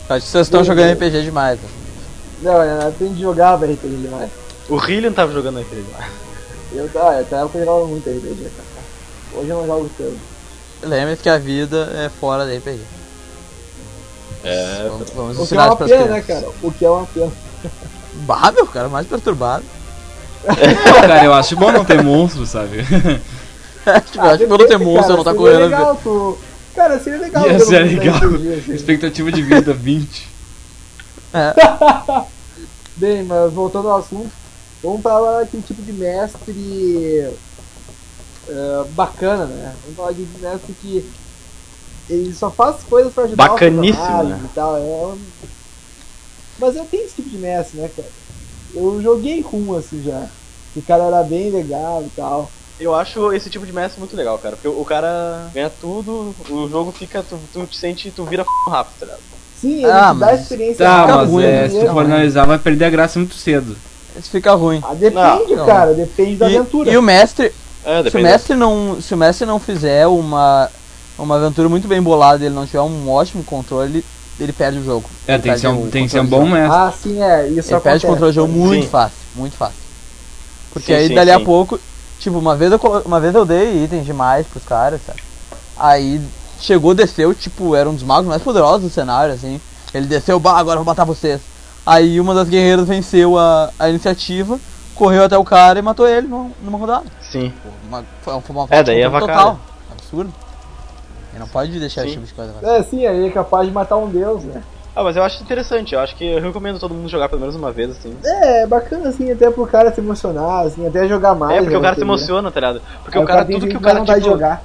[0.09, 1.59] Acho que vocês estão jogando RPG demais.
[1.61, 1.69] né?
[2.43, 4.31] Não, eu aprendi a jogar RPG demais.
[4.69, 6.09] O Hillian tava jogando aquele lá.
[6.73, 8.85] Eu, ah, até eu jogava muito RPG, cara.
[9.37, 10.19] Hoje eu não jogo tanto.
[10.83, 12.81] Lembre-se que a vida é fora da RPG.
[14.45, 16.49] É, Vamos, vamos O que é uma pena, né, cara?
[16.63, 17.33] O que é uma pena.
[18.27, 19.65] Bah, meu, cara, mais perturbado.
[20.43, 22.85] Pô, cara, eu acho bom não ter monstro, sabe?
[22.85, 25.65] tipo, eu acho que quando tem monstro, eu não tá correndo.
[25.65, 26.39] legal, tu...
[26.75, 27.47] Cara, seria legal.
[27.47, 28.17] Ia ter ser legal.
[28.17, 28.75] RPG, assim.
[28.75, 30.29] Expectativa de vida 20.
[32.97, 34.31] Bem, mas voltando ao assunto,
[34.83, 37.29] vamos falar daquele tipo de mestre
[38.49, 39.73] eh, bacana, né?
[39.83, 41.05] Vamos falar de mestre que
[42.09, 44.49] ele só faz coisas pra ajudar Bacaníssimo, personagens né?
[44.51, 44.77] e tal.
[44.77, 45.19] É um...
[46.59, 48.09] Mas eu tenho esse tipo de mestre, né, cara?
[48.75, 50.27] Eu joguei com um assim já.
[50.77, 52.51] O cara era bem legal e tal.
[52.81, 54.57] Eu acho esse tipo de mestre muito legal, cara.
[54.57, 57.23] Porque o cara ganha tudo, o jogo fica.
[57.23, 59.23] Tu, tu te sente, tu vira f rápido, tá ligado?
[59.61, 61.69] Sim, ele Ah, te dá mas- experiência Tá, mas ruim, é, né?
[61.69, 63.77] se tu for analisar, vai perder a graça muito cedo.
[64.19, 64.81] Isso fica ruim.
[64.85, 65.67] Ah, depende, Não.
[65.67, 66.91] cara, depende da E, aventura.
[66.93, 67.53] e o mestre,
[67.85, 70.69] É, se o mestre não, se o mestre não fizer uma
[71.17, 74.05] uma aventura muito bem bolada, e ele não tiver um ótimo controle,
[74.39, 75.09] ele perde o jogo.
[75.27, 76.77] É, Ele tem que ser um, tem ser um bom mestre.
[76.77, 77.49] Ah, sim, é.
[77.49, 78.91] Isso Ele perde o controle do jogo muito Sim.
[78.91, 79.77] fácil, muito fácil.
[80.73, 81.79] Porque Sim, aí sim, dali a pouco,
[82.19, 85.21] tipo, uma vez eu uma vez eu dei itens demais pros caras, sabe?
[85.77, 86.21] Aí
[86.61, 89.61] chegou, desceu, tipo, era um dos magos mais poderosos do cenário, assim.
[89.93, 91.41] Ele desceu, bah, agora eu vou matar vocês.
[91.87, 94.59] Aí uma das guerreiras venceu a, a iniciativa,
[94.95, 97.05] correu até o cara e matou ele numa, numa rodada.
[97.21, 97.53] Sim.
[97.87, 99.61] Uma, foi foi uma É, daí é total.
[99.93, 100.33] Absurdo.
[101.35, 102.07] Ele não pode deixar Sim.
[102.07, 102.77] esse tipo de coisa acontecer.
[102.77, 104.63] É, sim, aí é capaz de matar um deus, né?
[104.95, 107.57] Ah, mas eu acho interessante, eu acho que eu recomendo todo mundo jogar pelo menos
[107.57, 108.17] uma vez, assim.
[108.25, 111.57] É, é bacana assim, até pro cara se emocionar, assim, até jogar mais.
[111.59, 112.07] É, porque o cara se né?
[112.07, 112.81] emociona, tá ligado?
[113.03, 114.63] Porque Aí o cara, tem tudo que o vai cara, tipo, jogar.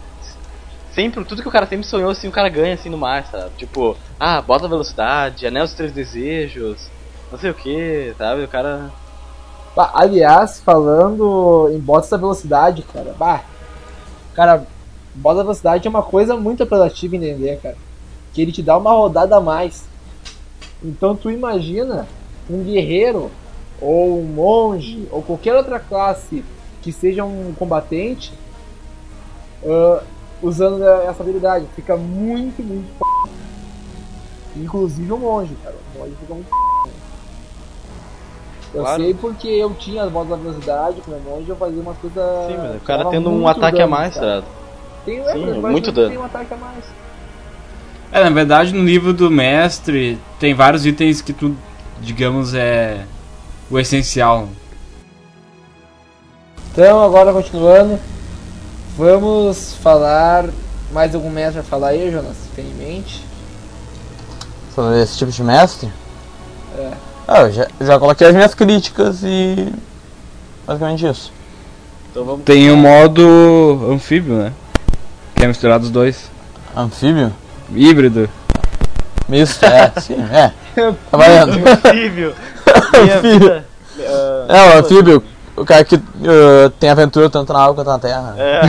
[0.93, 3.49] sempre, tudo que o cara sempre sonhou, assim, o cara ganha, assim, no mar, sabe?
[3.57, 6.87] Tipo, ah, bota velocidade, anel dos três desejos,
[7.31, 8.43] não sei o que, sabe?
[8.43, 8.91] O cara...
[9.75, 13.41] Bah, aliás, falando em botas da velocidade, cara, bah,
[14.35, 14.63] cara,
[15.19, 17.77] bota da velocidade é uma coisa muito apelativa em D&D, cara.
[18.33, 19.83] Que ele te dá uma rodada a mais.
[20.83, 22.07] Então tu imagina
[22.49, 23.29] um guerreiro,
[23.81, 26.43] ou um monge, ou qualquer outra classe
[26.81, 28.33] que seja um combatente
[29.65, 30.01] ah,
[30.41, 31.65] usando essa habilidade.
[31.75, 33.31] Fica muito, muito f...
[34.55, 35.75] Inclusive o monge, cara.
[35.95, 36.89] O monge fica muito f...
[38.73, 39.01] Eu Claro.
[39.01, 41.97] sei porque eu tinha as botas da velocidade com o meu monge eu fazia umas
[41.97, 42.23] coisas.
[42.47, 44.35] Sim, mas o cara tendo um ataque a dano, mais, tá cara.
[44.35, 44.58] ligado?
[45.05, 46.09] Tem, Sim, é, muito dano.
[46.09, 46.83] Tem um ataque a mais.
[48.11, 51.55] É, na verdade, no livro do mestre, tem vários itens que tu,
[52.01, 53.05] digamos, é
[53.69, 54.49] o essencial.
[56.71, 57.99] Então, agora continuando,
[58.97, 60.45] vamos falar.
[60.91, 62.35] Mais algum mestre a falar aí, Jonas?
[62.55, 63.23] Tem em mente?
[64.75, 65.87] Falando desse tipo de mestre?
[66.75, 66.91] É.
[67.27, 69.71] Ah, eu já, já coloquei as minhas críticas e.
[70.65, 71.31] Basicamente isso.
[72.09, 72.43] Então vamos...
[72.43, 74.53] Tem o modo anfíbio, né?
[75.39, 76.29] Que é misturar os dois.
[76.75, 77.33] Anfíbio?
[77.71, 78.29] Híbrido.
[79.29, 80.51] Misto, é, sim, é.
[81.09, 81.53] Tá valendo.
[81.87, 82.35] Anfíbio.
[84.49, 85.23] ah, É, o anfíbio,
[85.55, 88.35] o cara que uh, tem aventura tanto na água quanto na terra.
[88.37, 88.61] É,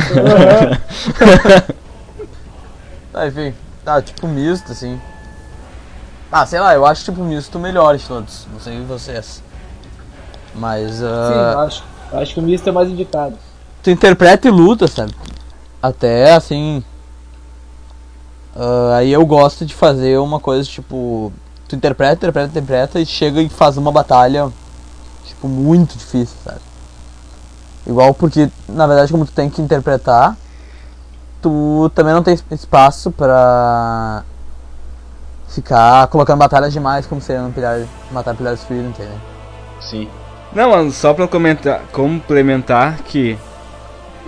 [3.13, 3.53] Ah, enfim,
[3.85, 5.01] tá, tipo misto, assim.
[6.31, 8.47] Ah, sei lá, eu acho tipo misto melhor de todos.
[8.53, 9.43] Não sei vocês.
[10.55, 10.93] Mas.
[10.93, 11.83] Sim, Uh, eu acho.
[12.13, 13.37] Eu acho que o Misto é mais indicado.
[13.83, 15.13] tu interpreta e luta, sabe?
[15.83, 16.85] Até assim.
[18.55, 21.33] Ah, aí eu gosto de fazer uma coisa tipo.
[21.69, 24.51] Tu interpreta, interpreta, interpreta e chega e faz uma batalha,
[25.25, 26.61] tipo, muito difícil, sabe?
[27.87, 30.37] Igual porque, na verdade, como tu tem que interpretar,
[31.41, 34.25] tu também não tem espaço pra
[35.49, 39.19] ficar colocando batalhas demais como seria no Pilhar, matar Pilhares Filho, entendeu?
[39.81, 40.09] Sim.
[40.53, 43.39] Não, mano, só pra comentar, complementar que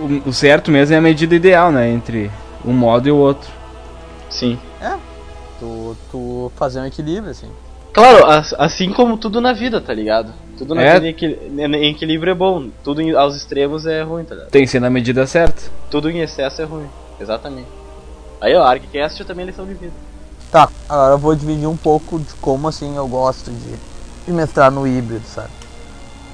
[0.03, 1.89] o, o certo mesmo é a medida ideal, né?
[1.89, 2.29] Entre
[2.65, 3.49] um modo e o outro.
[4.29, 4.59] Sim.
[5.59, 7.49] Tu, tu fazer um equilíbrio, assim.
[7.93, 10.33] Claro, as- assim como tudo na vida, tá ligado?
[10.57, 10.93] Tudo na É.
[10.95, 14.49] vida em, equil- em equilíbrio é bom, tudo em- aos extremos é ruim, tá ligado?
[14.49, 15.61] Tem que ser na medida certa.
[15.89, 16.87] Tudo em excesso é ruim,
[17.19, 17.67] exatamente.
[18.41, 19.93] Aí, ó, ArcCast também é lição de vida.
[20.51, 23.75] Tá, agora eu vou dividir um pouco de como assim eu gosto de,
[24.25, 25.49] de mestrar no híbrido, sabe?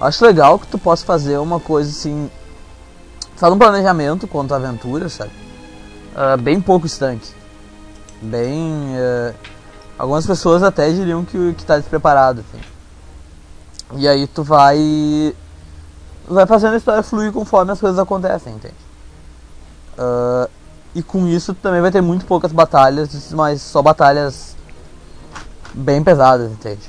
[0.01, 2.29] Acho legal que tu possa fazer uma coisa assim.
[3.39, 5.31] Faz um planejamento quanto à aventura, sabe?
[6.13, 7.31] Ah, bem pouco estanque.
[8.21, 8.93] Bem.
[8.97, 9.33] eh,
[9.97, 12.61] algumas pessoas até diriam que, que tá despreparado, assim.
[13.95, 15.33] E aí tu vai.
[16.27, 18.75] Vai fazendo a história fluir conforme as coisas acontecem, entende?
[19.97, 20.49] Ah,
[20.93, 24.53] e com isso também vai ter muito poucas batalhas, mas só batalhas
[25.73, 26.81] bem pesadas, entende?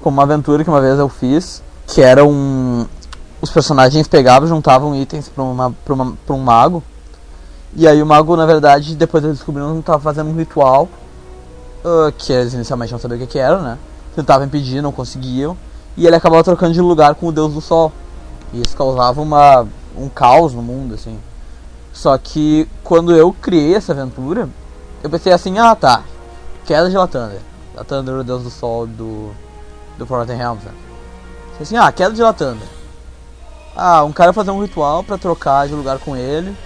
[0.00, 2.86] Como uma aventura que uma vez eu fiz, que era um.
[3.44, 6.82] Os personagens pegavam, juntavam itens pra, uma, pra, uma, pra um mago.
[7.76, 10.88] E aí o mago, na verdade, depois eles descobriram que tava fazendo um ritual.
[11.84, 13.78] ah, que eles inicialmente não sabiam o que, que era, né?
[14.16, 15.58] Tentavam impedir, não conseguiam.
[15.94, 17.92] E ele acabava trocando de lugar com o deus do sol.
[18.50, 21.18] E isso causava uma, um caos no mundo, assim.
[21.92, 24.48] Só que quando eu criei essa aventura,
[25.02, 26.02] eu pensei assim, ah tá,
[26.64, 27.42] queda de Lathander.
[27.76, 29.32] Lathander, o deus do sol do,
[29.98, 30.72] do Forgotten Realms, né?
[31.58, 32.83] Pensei assim, ah, queda de Lathander.
[33.76, 36.56] Ah, um cara fazer um ritual pra trocar de lugar com ele,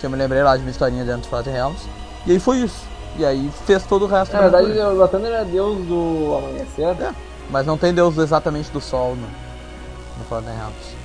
[0.00, 1.82] que eu me lembrei lá de uma historinha dentro do Forgotten Realms.
[2.26, 2.82] E aí foi isso.
[3.16, 7.00] E aí fez todo o resto Na da verdade, o Lathander é deus do amanhecer.
[7.00, 7.14] É,
[7.50, 9.26] mas não tem deus exatamente do sol no,
[10.18, 10.96] no Forgotten Realms.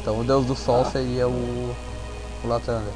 [0.00, 1.74] Então o deus do sol seria o,
[2.44, 2.92] o Lathander.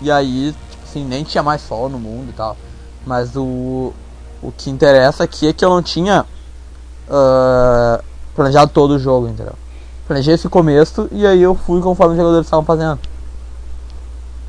[0.00, 2.56] E aí, tipo assim, nem tinha mais sol no mundo e tal.
[3.06, 3.92] Mas o,
[4.42, 6.26] o que interessa aqui é que eu não tinha
[7.10, 8.00] ah,
[8.34, 9.54] planejado todo o jogo, entendeu?
[10.08, 12.98] Planejei esse começo e aí eu fui conforme os jogadores estavam fazendo.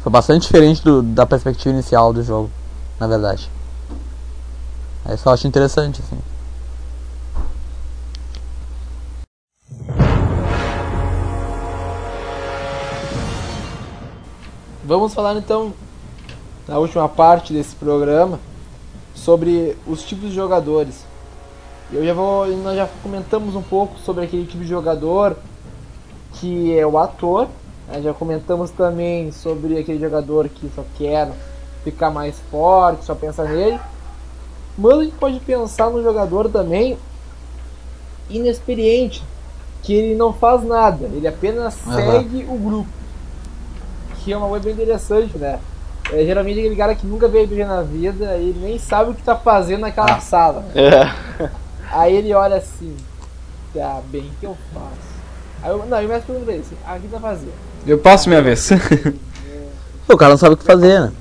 [0.01, 2.49] Foi bastante diferente do, da perspectiva inicial do jogo,
[2.97, 3.51] na verdade.
[5.03, 6.17] Aí só acho interessante, assim.
[14.85, 15.73] Vamos falar então,
[16.69, 18.39] na última parte desse programa,
[19.13, 21.08] sobre os tipos de jogadores.
[21.91, 25.35] Eu já vou, nós já comentamos um pouco sobre aquele tipo de jogador
[26.33, 27.47] que é o ator.
[27.87, 28.01] né?
[28.01, 31.29] Já comentamos também sobre aquele jogador que só quer
[31.83, 33.79] ficar mais forte, só pensa nele.
[34.77, 36.97] Mas a gente pode pensar no jogador também
[38.29, 39.23] inexperiente,
[39.81, 41.95] que ele não faz nada, ele apenas Aham.
[41.95, 42.89] segue o grupo.
[44.19, 45.59] Que é uma coisa bem interessante, né?
[46.11, 49.23] É, geralmente aquele cara que nunca veio RPG na vida, ele nem sabe o que
[49.23, 50.19] tá fazendo naquela Ah.
[50.19, 50.65] sala.
[50.75, 51.49] É.
[51.91, 52.95] Aí ele olha assim,
[53.73, 55.09] tá bem, o que eu faço?
[55.61, 57.53] Aí eu, não, eu me pergunto pra ele assim, ah, o que tá fazendo?
[57.85, 58.69] Eu passo minha vez.
[60.11, 61.11] O cara não sabe o que fazer, né?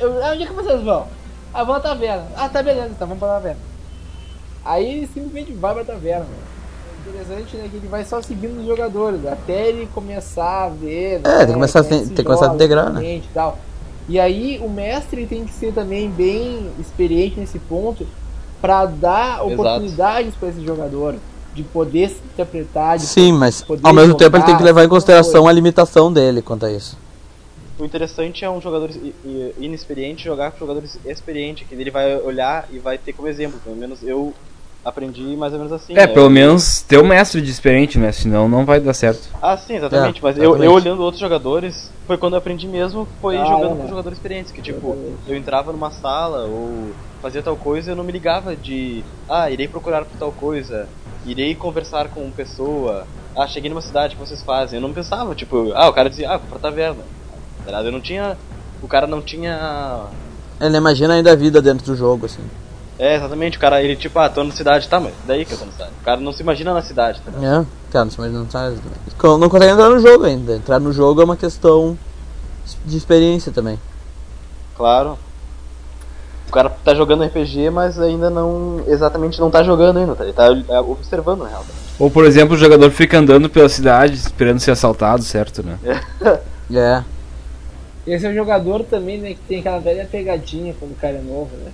[0.00, 1.06] Eu, onde é que vocês vão?
[1.54, 2.26] Ah, vamos na taverna.
[2.36, 3.60] Ah, tá beleza, então vamos pra taverna.
[4.64, 6.26] Aí ele simplesmente vai pra taverna.
[6.26, 11.20] É interessante, né, que ele vai só seguindo os jogadores, até ele começar a ver.
[11.22, 13.14] É, tem que começar tem que começar a integrar, né?
[13.14, 13.56] e tal.
[14.08, 18.04] E aí o mestre tem que ser também bem experiente nesse ponto
[18.60, 21.16] pra dar oportunidades pra esse jogador
[21.54, 24.64] de poder se interpretar, de Sim, mas poder ao mesmo tempo ele tem jogar, que
[24.64, 26.96] levar em consideração a limitação dele quanto a isso.
[27.78, 28.90] O interessante é um jogador
[29.58, 33.60] inexperiente jogar com jogadores experientes, que ele vai olhar e vai ter como exemplo.
[33.62, 34.34] Pelo menos eu
[34.84, 35.92] aprendi mais ou menos assim.
[35.92, 36.06] É, né?
[36.06, 38.12] pelo Eu- menos ter um mestre de experiente, né?
[38.12, 39.28] Senão não vai dar certo.
[39.42, 40.18] Ah, sim, exatamente.
[40.18, 40.64] É, mas Eu, exatamente.
[40.66, 43.88] eu olhando outros jogadores, foi quando eu aprendi mesmo, foi Ah, jogando é, com né?
[43.88, 44.52] jogadores experientes.
[44.52, 48.54] Que tipo, eu entrava numa sala ou fazia tal coisa e eu não me ligava
[48.56, 50.88] de, ah, irei procurar por tal coisa,
[51.26, 53.06] irei conversar com pessoa,
[53.36, 54.78] ah, cheguei numa cidade, o que vocês fazem?
[54.78, 57.02] Eu não pensava, tipo, ah, o cara dizia, ah, vou pra taverna.
[57.66, 57.82] Tá?
[57.82, 58.36] Eu não tinha.
[58.82, 60.06] O cara não tinha.
[60.60, 62.42] Ele imagina ainda a vida dentro do jogo, assim.
[62.98, 65.58] É, exatamente, o cara, ele tipo, ah, tô na cidade, tá, mas daí que eu
[65.58, 65.92] tô na cidade.
[66.00, 67.62] O cara não se imagina na cidade, tá ligado?
[67.62, 68.72] É, cara, mas não tá.
[69.38, 70.56] Não consegue entrar no jogo ainda.
[70.56, 71.96] Entrar no jogo é uma questão
[72.84, 73.78] de experiência também.
[74.76, 75.16] Claro.
[76.48, 78.82] O cara tá jogando RPG, mas ainda não.
[78.88, 80.24] Exatamente não tá jogando ainda, tá?
[80.24, 81.64] Ele tá é, observando na real.
[82.00, 85.78] Ou, por exemplo, o jogador fica andando pela cidade esperando ser assaltado, certo, né?
[86.70, 87.02] É.
[88.06, 91.22] Esse é um jogador também, né, que tem aquela velha pegadinha quando o cara é
[91.22, 91.70] novo, né?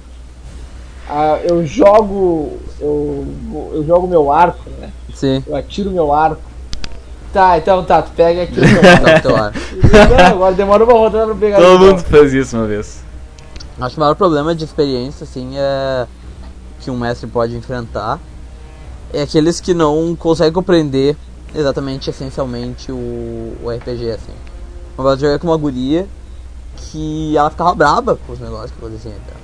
[1.08, 2.58] Ah, eu jogo.
[2.80, 3.26] Eu,
[3.74, 4.90] eu jogo meu arco, né?
[5.14, 5.42] Sim.
[5.46, 6.42] Eu atiro meu arco.
[7.32, 8.54] Tá, então tá, tu pega aqui.
[8.60, 13.02] Não, agora demora uma rodada pra pegar Todo de mundo fez isso uma vez.
[13.80, 16.06] Acho que o maior problema de experiência, assim, é
[16.80, 18.20] que um mestre pode enfrentar
[19.12, 21.16] é aqueles que não conseguem compreender
[21.54, 24.32] exatamente, essencialmente, o, o RPG, assim.
[24.98, 26.06] Uma vez eu joguei com uma guria
[26.76, 29.14] que ela ficava braba com os negócios que aconteciam.
[29.14, 29.43] Então.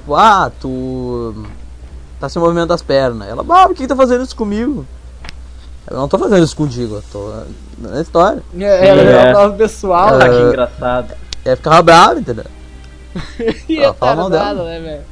[0.00, 1.34] Tipo, ah, tu
[2.18, 3.28] tá se movimentando as pernas.
[3.28, 4.86] Ela, ah, por que tá fazendo isso comigo?
[5.90, 7.32] Eu não tô fazendo isso contigo, eu tô
[7.78, 8.42] na história.
[8.58, 9.30] É, é, É.
[9.32, 10.18] é, o pessoal.
[10.20, 10.28] Ah, É.
[10.28, 11.14] que engraçado.
[11.44, 12.44] E ela ficava brava, entendeu?
[13.68, 14.64] E Ah, fala mal dela.
[14.64, 15.02] né, velho?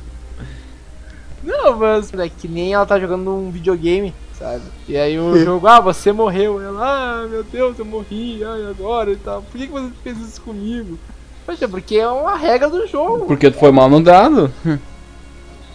[1.42, 4.62] Não, mas é que nem ela tá jogando um videogame, sabe?
[4.88, 6.60] E aí o jogo, ah, você morreu.
[6.60, 9.42] Ela, ah, meu Deus, eu morri, ai, agora e tal.
[9.42, 10.98] Por que, que você fez isso comigo?
[11.48, 13.24] Poxa, porque é uma regra do jogo.
[13.24, 14.52] Porque tu foi mal no dado.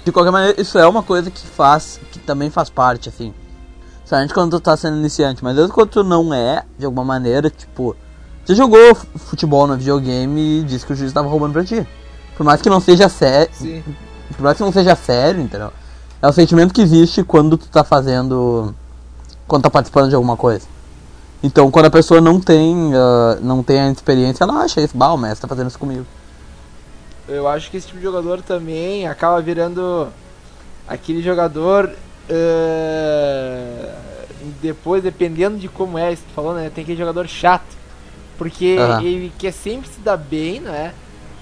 [0.05, 3.34] De qualquer maneira, isso é uma coisa que faz, que também faz parte, assim.
[4.05, 7.49] Somente quando tu tá sendo iniciante, mas mesmo quando tu não é, de alguma maneira,
[7.49, 7.95] tipo,
[8.45, 11.88] você jogou futebol no videogame e disse que o juiz tava roubando pra ti.
[12.38, 13.49] Por mais que não seja sério,
[14.36, 15.74] por mais que não seja sério, entendeu?
[16.21, 18.76] É o sentimento que existe quando tu tá fazendo,
[19.47, 20.67] quando tá participando de alguma coisa.
[21.43, 25.11] Então, quando a pessoa não tem, ah, não tem a experiência, ela acha isso, bah,
[25.13, 26.05] o mestre tá fazendo isso comigo.
[27.27, 30.07] Eu acho que esse tipo de jogador também acaba virando
[30.87, 31.91] aquele jogador.
[32.29, 33.89] eh,
[34.61, 36.71] depois, dependendo de como é, isso falou, né?
[36.73, 37.75] Tem aquele jogador chato.
[38.37, 39.01] Porque Aham.
[39.03, 40.93] ele quer sempre se dar bem, né?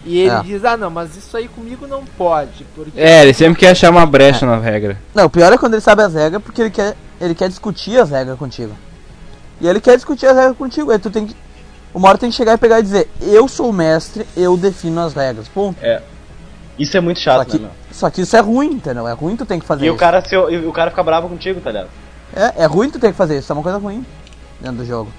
[0.04, 0.40] E ele É.
[0.42, 2.66] diz, ah não, mas isso aí comigo não pode.
[2.76, 4.98] Porque É, ele sempre quer achar uma brecha na regra.
[5.14, 8.00] Não, o pior é quando ele sabe as regras porque ele quer, ele quer discutir
[8.00, 8.74] as regras contigo.
[9.62, 11.36] E ele quer discutir as regras contigo, aí tu tem que.
[11.94, 15.02] Uma hora tem que chegar e pegar e dizer, eu sou o mestre, eu defino
[15.02, 15.48] as regras.
[15.48, 15.78] Ponto.
[16.80, 17.72] Isso é muito Só chato, que, né, meu?
[17.92, 19.08] só que isso é ruim, entendeu?
[19.08, 20.00] É ruim tu tem que fazer E o isso.
[20.00, 21.90] cara, se, e o cara fica bravo contigo, tá ligado?
[22.36, 24.06] É, é ruim tu ter que fazer isso, é uma coisa ruim
[24.60, 25.12] dentro do jogo.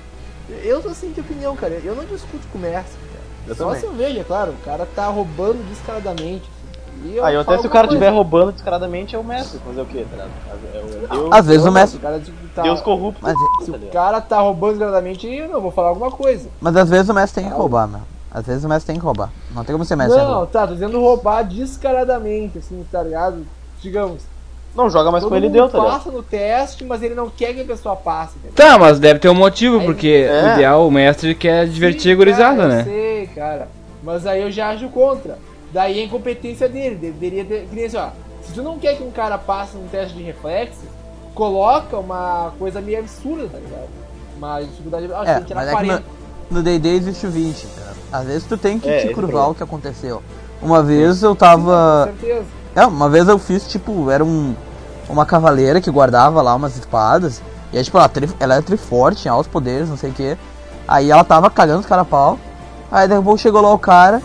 [0.65, 1.79] eu sou assim de opinião, cara.
[1.85, 2.97] Eu não discuto com o mestre.
[3.13, 3.23] cara.
[3.47, 3.81] Eu Só também.
[3.81, 6.51] se eu vejo, é claro, o cara tá roubando descaradamente.
[7.05, 9.59] E eu Aí até se o cara estiver roubando descaradamente, é o mestre.
[9.65, 10.31] Fazer o quê, tá ligado?
[10.75, 11.99] É o- é Deus, Às vezes o mestre.
[11.99, 12.19] o cara
[12.55, 13.21] tá- Deus corrupto.
[13.23, 13.35] Mas,
[13.65, 13.93] Se tá o ligado?
[13.93, 16.49] cara tá roubando descaradamente, eu não vou falar alguma coisa.
[16.61, 18.01] mas às vezes o mestre tem que roubar, meu.
[18.35, 19.31] Às vezes o mestre tem que roubar.
[19.55, 20.17] Não tem como ser mestre.
[20.19, 23.47] Não, tá, tô dizendo roubar descaradamente, assim, tá ligado?
[23.81, 24.23] Digamos.
[24.75, 25.93] Não joga mais todo com ele mundo deu, tá ligado?
[25.93, 28.39] passa no teste, mas ele não quer que a pessoa passe.
[28.39, 28.55] entendeu?
[28.55, 30.45] Tá, mas deve ter um motivo, Aí- porque É.
[30.45, 32.81] o ideal, o mestre quer divertir a Sim, gurizada, cara, né?
[32.81, 33.69] Eu sei, cara.
[34.03, 35.39] Mas aí eu já ajo contra.
[35.71, 36.95] Daí a incompetência dele.
[36.97, 37.67] Deveria ter.
[37.69, 38.09] Que nem assim, ó.
[38.43, 40.81] Se tu não quer que um cara passe num teste de reflexo,
[41.35, 43.89] coloca uma coisa meio absurda, tá ligado?
[44.37, 45.11] Uma dificuldade.
[45.13, 46.05] Ah, É, tem que tirar mas é que 40.
[46.51, 47.93] no, D&D existe o 20, entendeu?
[48.13, 49.49] Às vezes tu tem que É, te é curvar problema.
[49.49, 50.23] o que aconteceu.
[50.61, 52.09] Uma vez eu tava...
[52.13, 52.47] Com certeza.
[52.75, 54.55] É, uma vez eu fiz, tipo, era um,
[55.09, 57.43] uma cavaleira que guardava lá umas espadas.
[57.73, 60.37] E aí, tipo, ela, tri, ela era triforte, tinha altos poderes, não sei o que.
[60.87, 62.39] Aí ela tava cagando os cara a pau.
[62.91, 64.23] Aí daqui a pouco chegou lá o cara,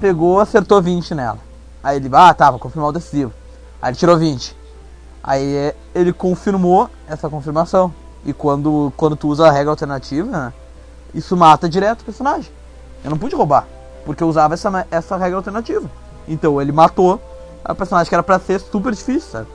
[0.00, 1.38] pegou, acertou 20 nela.
[1.82, 3.32] Aí ele, ah, tá, vou confirmar o decisivo.
[3.80, 4.54] Aí ele tirou 20.
[5.22, 7.92] Aí é, ele confirmou essa confirmação.
[8.24, 10.52] E quando, quando tu usa a regra alternativa,
[11.14, 12.50] isso mata direto o personagem.
[13.02, 13.66] Eu não pude roubar,
[14.04, 15.90] porque eu usava essa, essa regra alternativa.
[16.28, 17.20] Então ele matou
[17.64, 19.46] a personagem que era pra ser super difícil, sabe?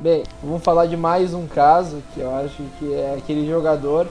[0.00, 4.06] Bem, vamos falar de mais um caso que eu acho que é aquele jogador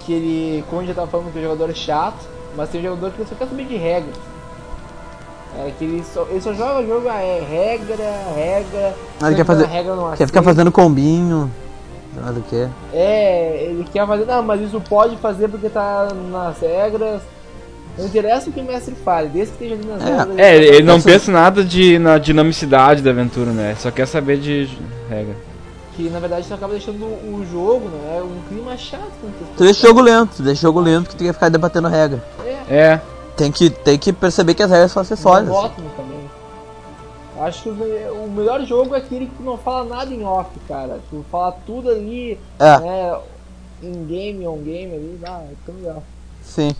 [0.00, 2.24] que ele, como já tava falando, que é um jogador chato,
[2.56, 4.14] mas tem um jogador que só quer saber de regras.
[5.58, 7.96] É que ele só, ele só joga o jogo, ah, é regra,
[8.34, 8.94] regra.
[9.20, 11.50] Mas ele quer fazer- a regra não Quer ficar fazendo combinho,
[12.34, 12.68] do que.
[12.92, 17.22] É, ele quer fazer, não, mas isso pode fazer porque tá nas regras.
[17.98, 20.38] Não interessa o que o mestre fale, desde que esteja ali nas É, regras.
[20.38, 23.74] É, ele, ele não pensa nada de, na dinamicidade da aventura, né?
[23.78, 24.68] Só quer saber de
[25.08, 25.34] regra.
[25.94, 28.22] Que na verdade isso acaba deixando o jogo, né?
[28.22, 31.32] Um clima chato as Tu deixa jogo lento, tu deixa jogo lento que tu quer
[31.32, 32.22] ficar debatendo regra.
[32.68, 33.00] É, É,
[33.36, 35.48] Tem que, tem que perceber que as regras são acessórias.
[35.48, 36.30] monótono também.
[37.38, 40.24] Acho que o me- o melhor jogo é aquele que tu não fala nada em
[40.24, 41.00] off, cara.
[41.10, 43.18] Tu fala tudo ali, É, né?
[43.82, 46.02] Em game, on game ali, ah, é tão legal.
[46.42, 46.74] sim.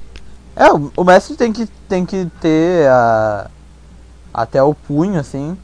[0.59, 3.51] É, o, o mestre tem que, tem que ter a,
[4.33, 5.59] até o punho, assim,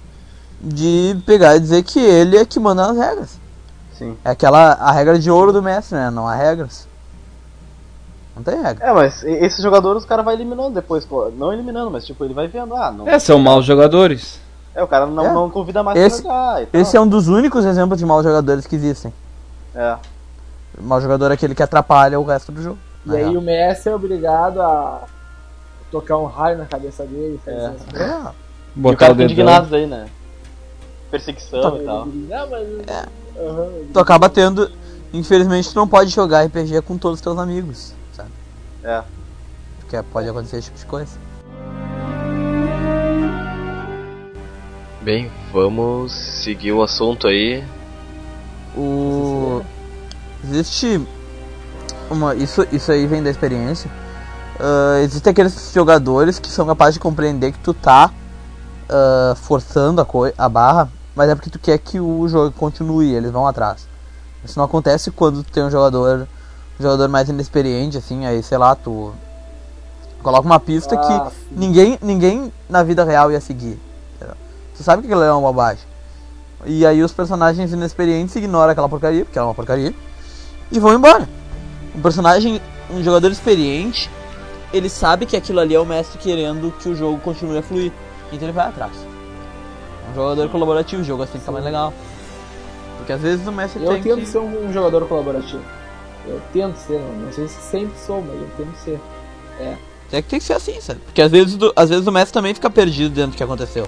[0.61, 3.39] de pegar e dizer que ele é que manda nas regras.
[3.97, 4.15] Sim.
[4.23, 6.11] É aquela a regra de ouro do mestre, né?
[6.11, 6.87] Não há regras.
[8.35, 8.87] Não tem regra.
[8.87, 11.31] É, mas e- esses jogadores o cara vai eliminando depois, pô.
[11.31, 13.07] Não eliminando, mas tipo, ele vai vendo, ah, não.
[13.09, 14.41] é, são maus jogadores.
[14.75, 15.33] É, o cara não, É.
[15.33, 16.69] não convida mais Esse- pra jogar e.
[16.81, 19.13] Esse é um dos únicos exemplos de maus jogadores que existem.
[19.75, 19.97] É.
[20.79, 22.79] O mau jogador é aquele que atrapalha o resto do jogo.
[23.05, 23.35] E aí real.
[23.35, 25.03] o Messi é obrigado a
[25.91, 27.39] tocar um raio na cabeça dele.
[27.47, 27.51] É.
[27.53, 27.73] É,
[28.75, 30.07] E o Botar cara o tá indignado daí, né?
[31.11, 32.07] Perseguição e tal.
[32.07, 32.69] Não, mas.
[32.89, 33.05] É.
[33.39, 33.69] Aham.
[33.93, 34.71] tu acaba tendo.
[35.13, 37.93] Infelizmente, tu não pode jogar RPG com todos os teus amigos?
[38.85, 39.03] É.
[39.81, 41.19] Porque pode acontecer esse tipo de coisa.
[45.01, 47.65] Bem, vamos seguir o assunto aí.
[48.77, 49.63] O.
[50.45, 51.07] Existe.
[52.11, 52.35] Uma...
[52.35, 53.91] Isso, isso aí vem da experiência.
[54.61, 58.13] Ah, existem aqueles jogadores que são capazes de compreender que tu tá
[58.89, 63.13] ah, forçando a, coi- a barra, mas é porque tu quer que o jogo continue,
[63.13, 63.89] eles vão atrás.
[64.45, 66.29] Isso não acontece quando tu tem um jogador,
[66.79, 69.13] jogador mais inexperiente, assim, aí sei lá, tu
[70.23, 71.47] coloca uma pista que Ah, sim.
[71.51, 73.79] ninguém, ninguém na vida real ia seguir.
[74.77, 75.85] Tu sabe que aquilo é uma bobagem.
[76.65, 79.95] E aí os personagens inexperientes ignoram aquela porcaria, porque é uma porcaria,
[80.71, 81.29] e vão embora.
[81.95, 82.61] Um personagem,
[82.91, 84.09] um jogador experiente,
[84.73, 87.93] ele sabe que aquilo ali é o mestre querendo que o jogo continue a fluir.
[88.33, 88.93] Então ele vai atrás.
[90.11, 91.93] Um jogador colaborativo, o jogo assim fica mais legal.
[92.97, 94.27] Porque às vezes o mestre Eu tem tento que...
[94.27, 95.63] ser um jogador colaborativo.
[96.27, 99.01] Eu tento ser, não, não sei se sempre sou, mas eu tento ser.
[100.13, 101.01] É que tem que ser assim, sabe?
[101.07, 103.87] Porque às vezes, do- às vezes o mestre também fica perdido dentro do que aconteceu.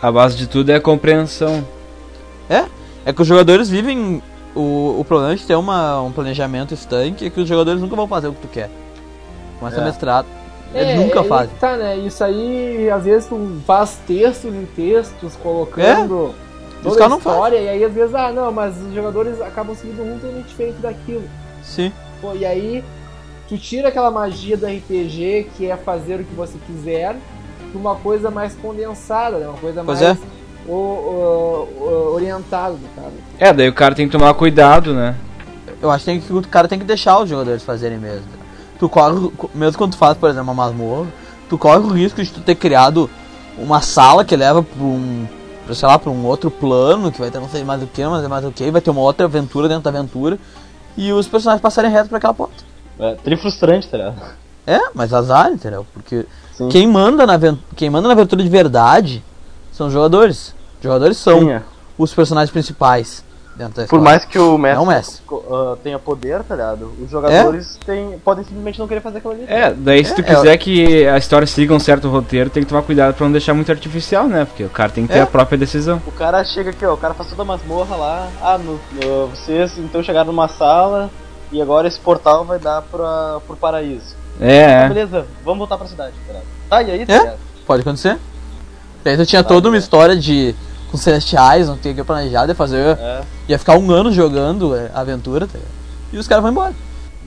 [0.00, 1.64] A base de tudo é a compreensão.
[3.04, 4.22] É que os jogadores vivem.
[4.54, 8.08] O, o problema de ter uma, um planejamento estanque é que os jogadores nunca vão
[8.08, 8.70] fazer o que tu quer.
[9.58, 9.80] Começa É.
[9.80, 10.26] a mestrado.
[10.74, 11.50] Eles É, nunca fazem.
[11.60, 11.96] Tá, né?
[11.96, 16.34] Isso aí, às vezes tu faz textos em textos, colocando
[16.78, 17.38] Os toda caras a não fazem.
[17.38, 20.76] história, e aí às vezes, ah, não, mas os jogadores acabam seguindo um totalmente diferente
[20.78, 21.22] daquilo.
[21.68, 21.92] Sim.
[22.20, 22.82] Pô, e aí
[23.48, 27.16] tu tira aquela magia do RPG que é fazer o que você quiser
[27.70, 29.46] pra uma coisa mais condensada, né?
[29.48, 30.20] Uma coisa Pois mais é.
[30.66, 33.12] o- o- o- do cara.
[33.38, 35.14] É, daí o cara tem que tomar cuidado, né?
[35.80, 38.26] Eu acho que, tem que o cara tem que deixar os jogadores fazerem mesmo.
[38.78, 41.06] Tu corre, mesmo quando tu faz, por exemplo, uma masmorra,
[41.48, 43.08] tu corre o risco de tu ter criado
[43.56, 45.26] uma sala que leva pra um,
[45.64, 48.04] pra, sei lá, pra um outro plano, que vai ter não sei mais o que,
[48.04, 50.38] mas é mais o que, vai ter uma outra aventura dentro da aventura,
[50.96, 52.64] e os personagens passarem reto pra aquela porta.
[52.98, 54.16] É, tri frustrante, tá ligado?
[54.66, 55.86] É, mas azar, entendeu?
[55.94, 56.68] Porque Sim.
[56.68, 57.38] quem manda, na
[57.76, 59.24] quem manda na aventura de verdade
[59.72, 60.54] são os jogadores.
[60.78, 61.62] Os jogadores são Sim, é.
[61.96, 63.24] os personagens principais
[63.58, 65.20] dentro da Por mais que o Não mestre.
[65.26, 66.92] co- ah, tenha poder, tá ligado?
[67.02, 69.46] Os jogadores têm, podem simplesmente não querer fazer aquilo ali.
[69.46, 72.62] tá É, daí se tu É, quiser que a história siga um certo roteiro, tem
[72.62, 74.44] que tomar cuidado pra não deixar muito artificial, né?
[74.44, 75.22] Porque o cara tem que ter É.
[75.22, 76.00] a própria decisão.
[76.06, 78.28] O cara chega aqui, ó, o cara faz toda a masmorra lá.
[78.40, 81.10] Ah, no, no- vocês então chegaram numa sala
[81.50, 84.16] e agora esse portal vai dar pra, pro paraíso.
[84.40, 84.88] É, Ah, é.
[84.88, 86.46] beleza, vamos voltar pra cidade, tá ligado?
[86.70, 87.18] Tá, e aí, tá É?
[87.18, 87.38] ligado?
[87.66, 88.16] Pode acontecer.
[89.04, 90.54] E aí tu tinha toda uma história de.
[90.90, 92.96] Com celestiais, não tinha que planejado, ia fazer.
[92.98, 93.20] É.
[93.48, 95.72] ia ficar um ano jogando é, a aventura, tá ligado?
[96.12, 96.74] E os caras vão embora.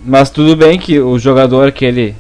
[0.04, 2.16] Mas tudo bem que o jogador, aquele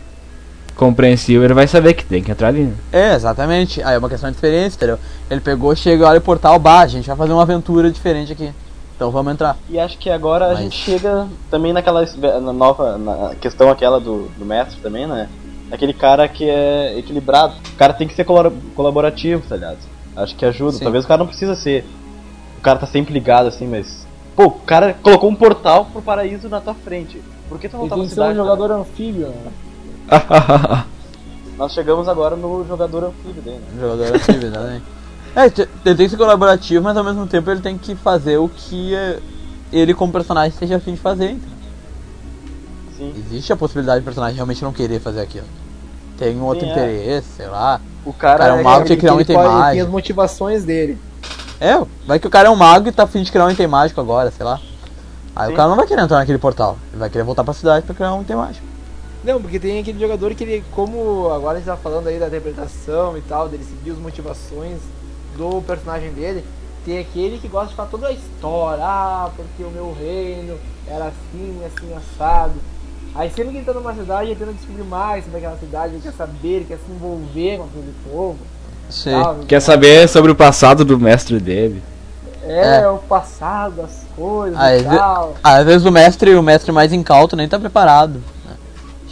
[0.75, 2.63] compreensível, ele vai saber que tem que entrar ali.
[2.63, 2.73] né?
[2.91, 3.81] É, exatamente.
[3.83, 4.99] Aí é uma questão de experiência, entendeu?
[5.29, 8.51] Ele pegou, chega, olha o portal, bah, a gente vai fazer uma aventura diferente aqui.
[8.95, 9.57] Então vamos entrar.
[9.69, 12.05] E acho que agora a Mas- gente chega também naquela
[12.39, 15.27] na nova na questão aquela do, do mestre também, né?
[15.71, 17.55] Aquele cara que é equilibrado.
[17.73, 19.77] O cara tem que ser colabora- colaborativo, tá ligado?
[20.21, 20.77] Acho que ajuda.
[20.77, 20.83] Sim.
[20.83, 21.85] Talvez o cara não precisa ser.
[22.57, 24.05] O cara tá sempre ligado assim, mas.
[24.35, 27.21] Pô, o cara colocou um portal pro paraíso na tua frente.
[27.49, 28.37] Por que tu não Ele tá tem na que ser um cidade?
[28.37, 29.51] jogador anfíbio, né?
[31.57, 33.81] Nós chegamos agora no jogador anfíbio dele, né?
[33.81, 34.85] Jogador antigo, exatamente.
[35.35, 38.49] É, ele tem que ser colaborativo, mas ao mesmo tempo ele tem que fazer o
[38.49, 39.19] que é,
[39.71, 41.31] ele como personagem esteja afim de fazer.
[41.31, 41.49] Então.
[42.97, 43.13] Sim.
[43.17, 45.45] Existe a possibilidade do personagem realmente não querer fazer aquilo.
[46.17, 46.71] Tem um outro Sim, é.
[46.71, 47.79] interesse, sei lá.
[48.05, 49.71] O cara, Cara, é um mago que criar um item pode- mágico.
[49.73, 50.97] tem as motivações dele.
[51.59, 53.67] É, vai que o cara é um mago e tá afim de criar um item
[53.67, 54.59] mágico agora, sei lá.
[55.35, 55.53] Aí Sim.
[55.53, 56.77] o cara não vai querer entrar naquele portal.
[56.91, 58.65] Ele vai querer voltar pra cidade pra criar um item mágico.
[59.23, 62.27] Não, porque tem aquele jogador que ele, como agora a gente tá falando aí da
[62.27, 64.79] interpretação e tal, dele seguir as motivações
[65.37, 66.43] do personagem dele,
[66.83, 71.05] tem aquele que gosta de falar toda a história, ah, porque o meu reino era
[71.05, 72.53] assim, assim, assado.
[73.13, 76.01] Aí sempre que ele tá numa cidade, ele tenta descobrir mais sobre aquela cidade, ele
[76.01, 78.37] quer saber, ele quer se envolver com aquele povo.
[78.89, 79.13] Sei.
[79.13, 81.81] tal, Quer saber sobre o passado do mestre dele.
[82.43, 82.87] É, É.
[82.87, 85.35] o passado, as coisas Aí, e tal.
[85.43, 88.13] Ah, Às vezes o mestre, o mestre mais incauto nem tá preparado.
[88.45, 88.53] né?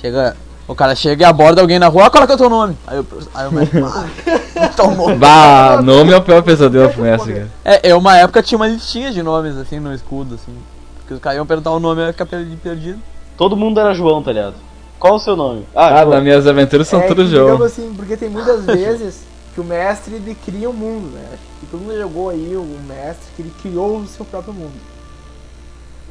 [0.02, 0.36] Chega,
[0.68, 2.78] o cara chega e aborda alguém na rua, ah, qual é é o teu nome?
[2.88, 5.16] Aí, o- aí o mestre, ah, tomou.
[5.18, 7.48] Bah, nome é o pior pesadelo pro mestre, cara.
[7.66, 10.54] É, é, uma época tinha uma listinha de nomes assim no escudo, assim.
[11.00, 13.00] Porque os caras iam perguntar o nome e ia ficar perdi- perdido.
[13.40, 14.56] Todo mundo era João, tá ligado?
[15.00, 15.66] Qual o seu nome?
[15.74, 16.10] Ah, João.
[16.10, 17.54] nas minhas aventuras são é, tudo que, jogo.
[17.54, 19.24] digamos assim, porque tem muitas vezes
[19.56, 21.38] que o mestre ele cria um mundo, né?
[21.64, 24.74] E todo mundo jogou aí o mestre que ele criou o seu próprio mundo.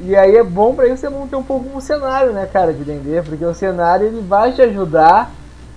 [0.01, 2.83] E aí é bom pra isso você montar um pouco um cenário, né, cara, de
[2.83, 5.31] D&D, porque o cenário ele vai te ajudar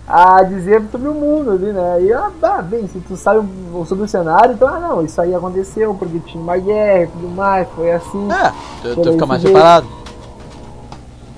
[0.08, 2.02] a dizer sobre o mundo ali, né?
[2.02, 3.46] E ah, bem, se tu sabe
[3.86, 7.28] sobre o cenário, então ah não, isso aí aconteceu porque tinha uma guerra e tudo
[7.28, 8.30] mais, foi assim.
[8.32, 8.54] É,
[8.94, 9.54] tu, tu fica mais jeito.
[9.54, 10.01] preparado.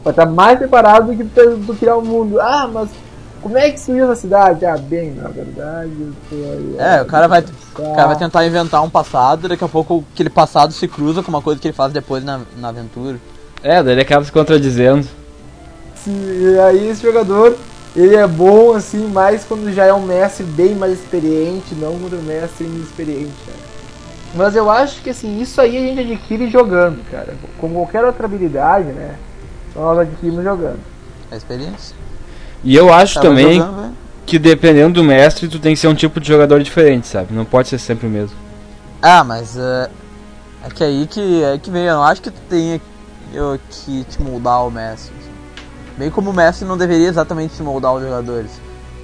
[0.04, 2.40] Vai estar mais preparado do que tu, tu criar o mundo.
[2.42, 2.90] Ah, mas
[3.44, 4.66] como é que surgiu essa cidade?
[4.66, 5.92] Ah, bem, na verdade,
[6.30, 6.76] foi.
[6.78, 10.30] É, o cara vai, o cara vai tentar inventar um passado, daqui a pouco aquele
[10.30, 13.18] passado se cruza com uma coisa que ele faz depois na, na aventura.
[13.62, 15.06] É, daí ele acaba se contradizendo.
[16.08, 17.56] E aí esse jogador,
[17.94, 22.20] ele é bom assim, mais quando já é um mestre bem mais experiente, não quando
[22.20, 23.74] o mestre é inexperiente, cara.
[24.36, 27.36] Mas eu acho que assim, isso aí a gente adquire jogando, cara.
[27.60, 29.16] Como qualquer outra habilidade, né?
[29.76, 30.80] Nós adquirimos jogando.
[31.32, 31.96] É a experiência.
[32.64, 33.92] E eu acho Tava também jogando, vai.
[34.26, 37.34] que dependendo do mestre, tu tem que ser um tipo de jogador diferente, sabe?
[37.34, 38.36] Não pode ser sempre o mesmo.
[39.02, 39.90] Ah, mas é,
[40.66, 42.80] é que aí que, é que vem, eu não acho que tu tenha
[43.34, 45.14] eu, que te moldar o mestre.
[45.98, 48.52] Bem como o mestre não deveria exatamente te moldar os jogadores.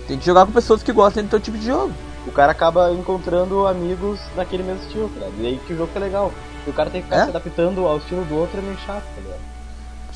[0.07, 1.91] Tem que jogar com pessoas que gostem do teu tipo de jogo.
[2.25, 5.41] O cara acaba encontrando amigos daquele mesmo estilo, tá ligado?
[5.43, 6.31] E aí que o jogo é legal.
[6.65, 7.23] E o cara tem que ficar É?
[7.25, 9.39] se adaptando ao estilo do outro é meio chato, tá ligado?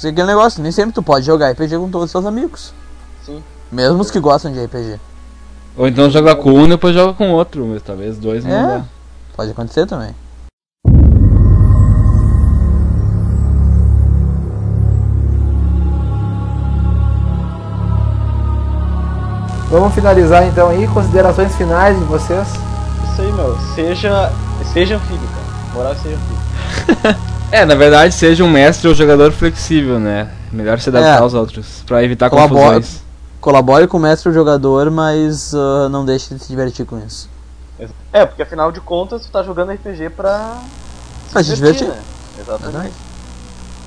[0.04, 2.74] É aquele negócio, nem sempre tu pode jogar RPG com todos os seus amigos.
[3.26, 3.42] Sim.
[3.72, 5.00] Mesmo os que gostam de RPG.
[5.78, 8.78] Ou então joga com um e depois joga com outro, mas talvez dois não É.
[8.80, 8.86] dá.
[9.36, 10.14] Pode acontecer também.
[19.70, 22.48] Vamos finalizar então aí, considerações finais de vocês.
[23.12, 23.58] Isso aí, meu.
[23.74, 24.32] Seja.
[24.72, 25.74] Seja anfíbio, cara.
[25.74, 27.18] Moral seja anfíbio.
[27.54, 30.28] É, na verdade, seja um mestre ou jogador flexível, né?
[30.52, 31.22] Melhor se adaptar É.
[31.22, 32.78] aos outros, pra evitar Colabora.
[32.78, 33.04] confusões.
[33.40, 37.30] Colabore com o mestre ou jogador, mas ah, não deixe de se divertir com isso.
[38.12, 40.58] É, porque afinal de contas tu tá jogando RPG pra.
[41.32, 41.88] Pra se divertir.
[41.88, 42.00] né?
[42.40, 42.94] Exatamente.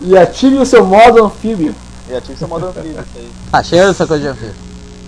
[0.01, 1.75] E ative o seu modo anfíbio.
[2.09, 3.29] E ative seu modo anfíbio, isso aí.
[3.53, 4.55] Ah, chega dessa coisa de anfíbio.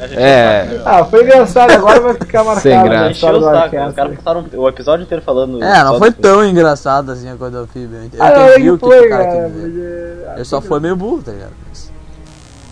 [0.01, 0.81] É.
[0.85, 3.11] Ah, foi engraçado, agora vai ficar marcado Sem graça.
[3.11, 3.89] Encheu história o saco, Arcast.
[3.89, 5.63] os caras passaram o episódio inteiro falando.
[5.63, 7.99] É, não foi tão engraçado assim a coisa do anfíbio.
[8.13, 9.51] Eu Ah, não, entendi ele o que, foi, que o cara dizer.
[9.51, 11.53] porque- Ele só foi meio burro, tá ligado?
[11.69, 11.91] Mas-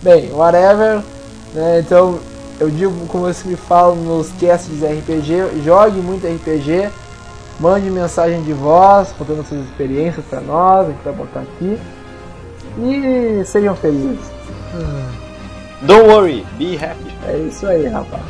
[0.02, 1.00] Bem, whatever.
[1.54, 2.18] Né, então,
[2.60, 6.90] eu digo como você me fala nos casts de RPG, jogue muito RPG,
[7.58, 11.78] mande mensagem de voz, contando suas experiências pra nós, a gente vai botar aqui.
[12.78, 14.30] E sejam felizes.
[15.82, 17.14] Don't worry, be happy.
[17.26, 18.22] É isso aí, rapaz.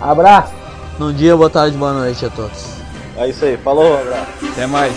[0.00, 0.52] Abraço!
[0.98, 2.76] Bom dia, boa tarde, boa noite a todos.
[3.16, 4.46] É isso aí, falou, abraço.
[4.52, 4.94] Até mais.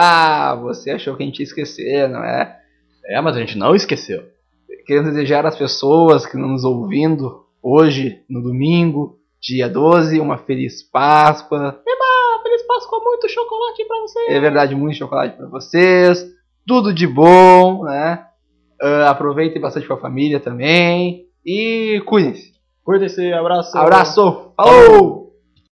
[0.00, 2.58] Haha, você achou que a gente ia esquecer, não é?
[3.04, 4.22] É, mas a gente não esqueceu.
[4.86, 10.82] Queremos desejar às pessoas que estão nos ouvindo hoje, no domingo, dia 12, uma feliz
[10.82, 11.82] Páscoa.
[11.86, 14.18] Eba, feliz Páscoa, muito chocolate pra você.
[14.28, 16.26] É verdade, muito chocolate para vocês.
[16.66, 18.24] Tudo de bom, né?
[18.80, 21.26] Ah, aproveitem bastante com a família também.
[21.44, 22.54] E cuidem-se.
[22.82, 23.76] Curta esse abraço.
[23.76, 24.52] Abraço!
[24.56, 25.19] Falou!